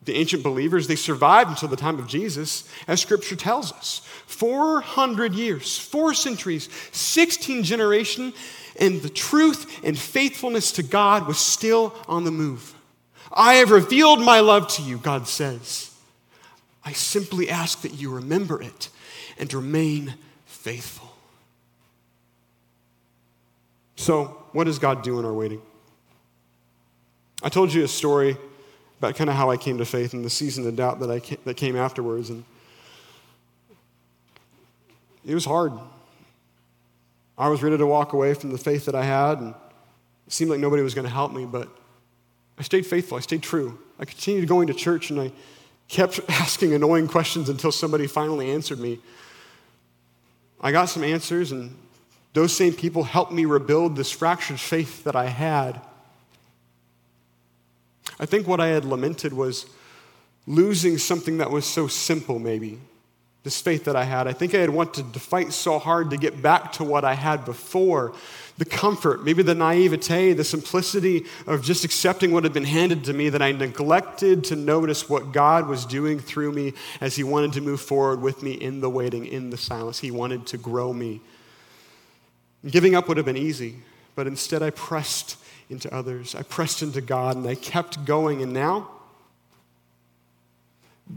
the 0.06 0.16
ancient 0.16 0.44
believers, 0.44 0.88
they 0.88 0.96
survived 0.96 1.50
until 1.50 1.70
the 1.70 1.76
time 1.76 1.98
of 2.00 2.08
Jesus, 2.08 2.68
as 2.88 3.02
scripture 3.02 3.36
tells 3.36 3.72
us. 3.72 4.02
400 4.28 5.34
years, 5.34 5.78
four 5.78 6.14
centuries, 6.14 6.70
16 6.92 7.64
generations, 7.64 8.34
and 8.80 9.02
the 9.02 9.10
truth 9.10 9.82
and 9.84 9.98
faithfulness 9.98 10.72
to 10.74 10.84
God 10.84 11.28
was 11.28 11.38
still 11.38 11.94
on 12.08 12.24
the 12.24 12.32
move. 12.32 12.73
I 13.34 13.56
have 13.56 13.72
revealed 13.72 14.22
my 14.22 14.42
love 14.42 14.68
to 14.70 14.84
you, 14.84 14.98
God 14.98 15.28
says. 15.28 15.90
I 16.86 16.92
simply 16.92 17.50
ask 17.50 17.82
that 17.82 17.94
you 17.94 18.12
remember 18.12 18.62
it 18.62 18.90
and 19.40 19.52
remain 19.54 20.14
faithful. 20.46 21.10
So, 23.96 24.46
what 24.52 24.66
does 24.66 24.80
God 24.80 25.02
do 25.02 25.18
in 25.20 25.26
our 25.26 25.34
waiting? 25.34 25.62
I 27.42 27.50
told 27.50 27.74
you 27.74 27.84
a 27.84 27.88
story 27.88 28.38
about 29.00 29.16
kind 29.16 29.30
of 29.30 29.36
how 29.36 29.50
I 29.50 29.58
came 29.58 29.78
to 29.80 29.86
faith 29.86 30.14
and 30.14 30.24
the 30.24 30.30
season 30.30 30.68
of 30.68 30.76
doubt 30.76 31.00
that, 31.00 31.10
I 31.10 31.20
came, 31.20 31.40
that 31.46 31.58
came 31.58 31.76
afterwards. 31.76 32.30
And 32.30 32.44
it 35.26 35.34
was 35.34 35.46
hard. 35.46 35.74
I 37.38 37.48
was 37.50 37.64
ready 37.64 37.78
to 37.78 37.86
walk 37.86 38.14
away 38.14 38.34
from 38.34 38.52
the 38.52 38.58
faith 38.58 38.86
that 38.86 38.96
I 38.96 39.04
had, 39.04 39.40
and 39.40 39.56
it 40.28 40.34
seemed 40.34 40.52
like 40.52 40.60
nobody 40.60 40.84
was 40.84 40.94
going 40.94 41.06
to 41.06 41.14
help 41.14 41.34
me, 41.34 41.46
but 41.46 41.68
I 42.58 42.64
stayed 42.64 42.86
faithful. 42.86 43.18
I 43.18 43.22
stayed 43.22 43.44
true. 43.44 43.80
I 44.00 44.06
continued 44.06 44.48
going 44.48 44.68
to 44.68 44.74
church, 44.74 45.10
and 45.10 45.20
I 45.20 45.32
kept 45.88 46.20
asking 46.30 46.74
annoying 46.74 47.08
questions 47.08 47.50
until 47.50 47.72
somebody 47.72 48.08
finally 48.08 48.52
answered 48.52 48.80
me. 48.80 49.00
I 50.62 50.72
got 50.72 50.86
some 50.86 51.04
answers, 51.04 51.52
and 51.52 51.76
those 52.34 52.56
same 52.56 52.74
people 52.74 53.04
helped 53.04 53.32
me 53.32 53.46
rebuild 53.46 53.96
this 53.96 54.12
fractured 54.12 54.60
faith 54.60 55.04
that 55.04 55.16
I 55.16 55.26
had. 55.26 55.82
I 58.20 58.26
think 58.26 58.48
what 58.48 58.60
I 58.60 58.68
had 58.68 58.86
lamented 58.86 59.34
was 59.34 59.66
losing 60.48 60.98
something 60.98 61.38
that 61.38 61.52
was 61.52 61.66
so 61.66 61.88
simple, 61.88 62.40
maybe. 62.40 62.80
This 63.44 63.60
faith 63.60 63.86
that 63.86 63.96
I 63.96 64.06
had. 64.06 64.28
I 64.28 64.34
think 64.34 64.56
I 64.56 64.60
had 64.60 64.70
wanted 64.70 65.14
to 65.14 65.20
fight 65.20 65.52
so 65.52 65.78
hard 65.78 66.12
to 66.12 66.18
get 66.18 66.42
back 66.42 66.72
to 66.74 66.84
what 66.84 67.04
I 67.04 67.14
had 67.14 67.44
before. 67.44 68.14
The 68.58 68.66
comfort, 68.66 69.24
maybe 69.24 69.42
the 69.42 69.56
naivete, 69.56 70.34
the 70.34 70.44
simplicity 70.44 71.26
of 71.48 71.64
just 71.64 71.84
accepting 71.84 72.32
what 72.32 72.44
had 72.44 72.54
been 72.54 72.66
handed 72.66 73.04
to 73.06 73.14
me 73.14 73.30
that 73.30 73.42
I 73.42 73.52
neglected 73.52 74.44
to 74.46 74.56
notice 74.56 75.10
what 75.10 75.32
God 75.32 75.68
was 75.68 75.86
doing 75.86 76.20
through 76.20 76.52
me 76.52 76.74
as 77.02 77.16
He 77.16 77.24
wanted 77.24 77.54
to 77.54 77.62
move 77.62 77.82
forward 77.82 78.22
with 78.22 78.44
me 78.44 78.52
in 78.54 78.80
the 78.80 78.90
waiting, 78.90 79.26
in 79.26 79.50
the 79.50 79.58
silence. 79.58 80.00
He 80.00 80.12
wanted 80.12 80.46
to 80.48 80.58
grow 80.58 80.94
me. 80.94 81.22
Giving 82.66 82.94
up 82.94 83.08
would 83.08 83.18
have 83.18 83.26
been 83.26 83.38
easy, 83.38 83.78
but 84.16 84.28
instead 84.28 84.62
I 84.62 84.70
pressed 84.70 85.38
into 85.70 85.94
others. 85.94 86.36
I 86.36 86.44
pressed 86.44 86.82
into 86.82 87.02
God 87.02 87.36
and 87.36 87.48
I 87.48 87.56
kept 87.56 88.06
going. 88.06 88.42
And 88.42 88.54
now, 88.54 88.90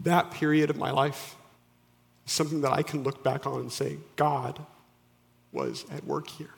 that 0.02 0.30
period 0.30 0.70
of 0.70 0.76
my 0.76 0.90
life 0.90 1.36
is 2.26 2.32
something 2.32 2.62
that 2.62 2.72
I 2.72 2.82
can 2.82 3.02
look 3.02 3.22
back 3.22 3.46
on 3.46 3.60
and 3.60 3.72
say, 3.72 3.98
God 4.16 4.64
was 5.52 5.84
at 5.90 6.04
work 6.04 6.28
here. 6.28 6.50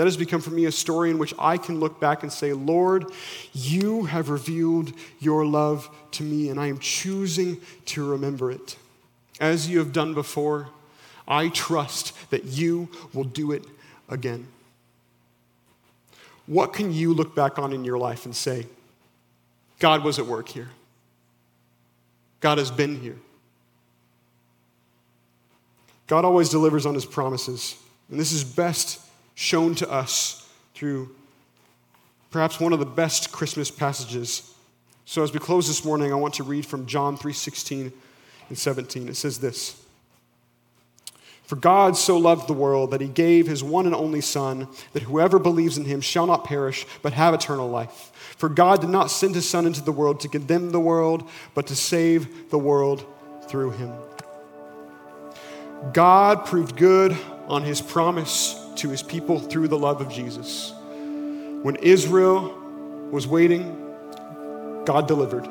That 0.00 0.06
has 0.06 0.16
become 0.16 0.40
for 0.40 0.48
me 0.48 0.64
a 0.64 0.72
story 0.72 1.10
in 1.10 1.18
which 1.18 1.34
I 1.38 1.58
can 1.58 1.78
look 1.78 2.00
back 2.00 2.22
and 2.22 2.32
say, 2.32 2.54
Lord, 2.54 3.04
you 3.52 4.04
have 4.04 4.30
revealed 4.30 4.94
your 5.18 5.44
love 5.44 5.90
to 6.12 6.22
me, 6.22 6.48
and 6.48 6.58
I 6.58 6.68
am 6.68 6.78
choosing 6.78 7.60
to 7.84 8.08
remember 8.08 8.50
it. 8.50 8.78
As 9.40 9.68
you 9.68 9.78
have 9.78 9.92
done 9.92 10.14
before, 10.14 10.70
I 11.28 11.50
trust 11.50 12.14
that 12.30 12.44
you 12.44 12.88
will 13.12 13.24
do 13.24 13.52
it 13.52 13.62
again. 14.08 14.46
What 16.46 16.72
can 16.72 16.94
you 16.94 17.12
look 17.12 17.34
back 17.34 17.58
on 17.58 17.74
in 17.74 17.84
your 17.84 17.98
life 17.98 18.24
and 18.24 18.34
say, 18.34 18.64
God 19.80 20.02
was 20.02 20.18
at 20.18 20.24
work 20.24 20.48
here? 20.48 20.70
God 22.40 22.56
has 22.56 22.70
been 22.70 22.98
here. 22.98 23.18
God 26.06 26.24
always 26.24 26.48
delivers 26.48 26.86
on 26.86 26.94
his 26.94 27.04
promises. 27.04 27.76
And 28.10 28.18
this 28.18 28.32
is 28.32 28.44
best 28.44 28.98
shown 29.40 29.74
to 29.74 29.90
us 29.90 30.46
through 30.74 31.08
perhaps 32.30 32.60
one 32.60 32.74
of 32.74 32.78
the 32.78 32.84
best 32.84 33.32
Christmas 33.32 33.70
passages. 33.70 34.54
So 35.06 35.22
as 35.22 35.32
we 35.32 35.38
close 35.38 35.66
this 35.66 35.82
morning, 35.82 36.12
I 36.12 36.16
want 36.16 36.34
to 36.34 36.42
read 36.42 36.66
from 36.66 36.84
John 36.84 37.16
3:16 37.16 37.90
and 38.50 38.58
17. 38.58 39.08
It 39.08 39.16
says 39.16 39.38
this: 39.38 39.82
for 41.44 41.56
God 41.56 41.96
so 41.96 42.18
loved 42.18 42.48
the 42.48 42.52
world 42.52 42.90
that 42.90 43.00
he 43.00 43.08
gave 43.08 43.46
his 43.46 43.64
one 43.64 43.86
and 43.86 43.94
only 43.94 44.20
Son, 44.20 44.68
that 44.92 45.04
whoever 45.04 45.38
believes 45.38 45.78
in 45.78 45.86
him 45.86 46.02
shall 46.02 46.26
not 46.26 46.44
perish, 46.44 46.86
but 47.00 47.14
have 47.14 47.32
eternal 47.32 47.68
life. 47.68 48.12
For 48.36 48.50
God 48.50 48.82
did 48.82 48.90
not 48.90 49.10
send 49.10 49.34
his 49.34 49.48
Son 49.48 49.66
into 49.66 49.80
the 49.80 49.90
world 49.90 50.20
to 50.20 50.28
condemn 50.28 50.70
the 50.70 50.78
world, 50.78 51.28
but 51.54 51.66
to 51.68 51.74
save 51.74 52.50
the 52.50 52.58
world 52.58 53.06
through 53.48 53.70
him. 53.70 53.90
God 55.94 56.44
proved 56.44 56.76
good 56.76 57.16
on 57.48 57.62
his 57.62 57.80
promise 57.80 58.59
to 58.80 58.88
his 58.88 59.02
people 59.02 59.38
through 59.38 59.68
the 59.68 59.78
love 59.78 60.00
of 60.00 60.08
Jesus. 60.10 60.72
When 61.62 61.76
Israel 61.76 62.58
was 63.10 63.26
waiting, 63.26 63.76
God 64.86 65.06
delivered. 65.06 65.46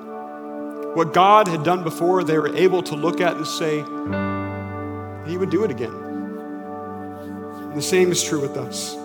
What 0.96 1.14
God 1.14 1.48
had 1.48 1.64
done 1.64 1.84
before, 1.84 2.24
they 2.24 2.40
were 2.40 2.56
able 2.56 2.82
to 2.84 2.96
look 2.96 3.22
at 3.22 3.36
and 3.36 3.46
say, 3.46 3.78
He 5.30 5.38
would 5.38 5.52
do 5.52 5.64
it 5.64 5.70
again. 5.70 5.94
And 5.94 7.78
the 7.78 7.82
same 7.82 8.12
is 8.12 8.24
true 8.24 8.42
with 8.42 8.58
us. 8.58 8.98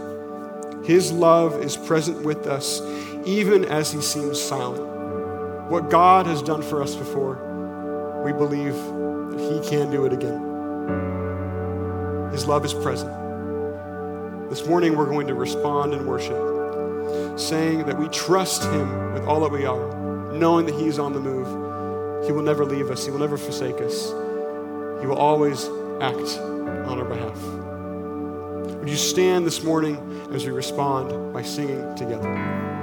His 0.87 1.13
love 1.13 1.63
is 1.63 1.77
present 1.77 2.25
with 2.25 2.47
us, 2.47 2.81
even 3.27 3.67
as 3.67 3.93
He 3.93 4.01
seems 4.01 4.41
silent. 4.41 5.71
What 5.71 5.91
God 5.91 6.27
has 6.27 6.41
done 6.41 6.63
for 6.63 6.83
us 6.83 6.95
before, 6.95 8.23
we 8.25 8.33
believe 8.33 8.75
that 8.75 9.39
He 9.39 9.69
can 9.69 9.91
do 9.91 10.07
it 10.07 10.15
again. 10.15 10.41
His 12.33 12.47
love 12.47 12.65
is 12.65 12.73
present. 12.73 13.24
This 14.51 14.67
morning, 14.67 14.97
we're 14.97 15.07
going 15.07 15.27
to 15.27 15.35
respond 15.35 15.95
in 15.95 16.07
worship, 16.07 17.39
saying 17.39 17.87
that 17.87 17.99
we 17.99 18.09
trust 18.09 18.63
Him 18.63 19.13
with 19.13 19.25
all 19.25 19.41
that 19.41 19.51
we 19.51 19.65
are, 19.65 20.33
knowing 20.33 20.67
that 20.67 20.75
He's 20.75 20.99
on 20.99 21.13
the 21.13 21.21
move. 21.21 22.27
He 22.27 22.33
will 22.33 22.43
never 22.43 22.65
leave 22.65 22.91
us, 22.91 23.05
He 23.05 23.11
will 23.11 23.19
never 23.19 23.37
forsake 23.37 23.81
us. 23.81 24.11
He 25.01 25.07
will 25.07 25.17
always 25.17 25.65
act 26.01 26.39
on 26.39 26.99
our 26.99 27.05
behalf. 27.05 27.41
Would 28.79 28.89
you 28.89 28.97
stand 28.97 29.47
this 29.47 29.63
morning 29.63 29.97
as 30.33 30.45
we 30.45 30.53
respond 30.53 31.33
by 31.33 31.43
singing 31.43 31.95
together? 31.97 32.74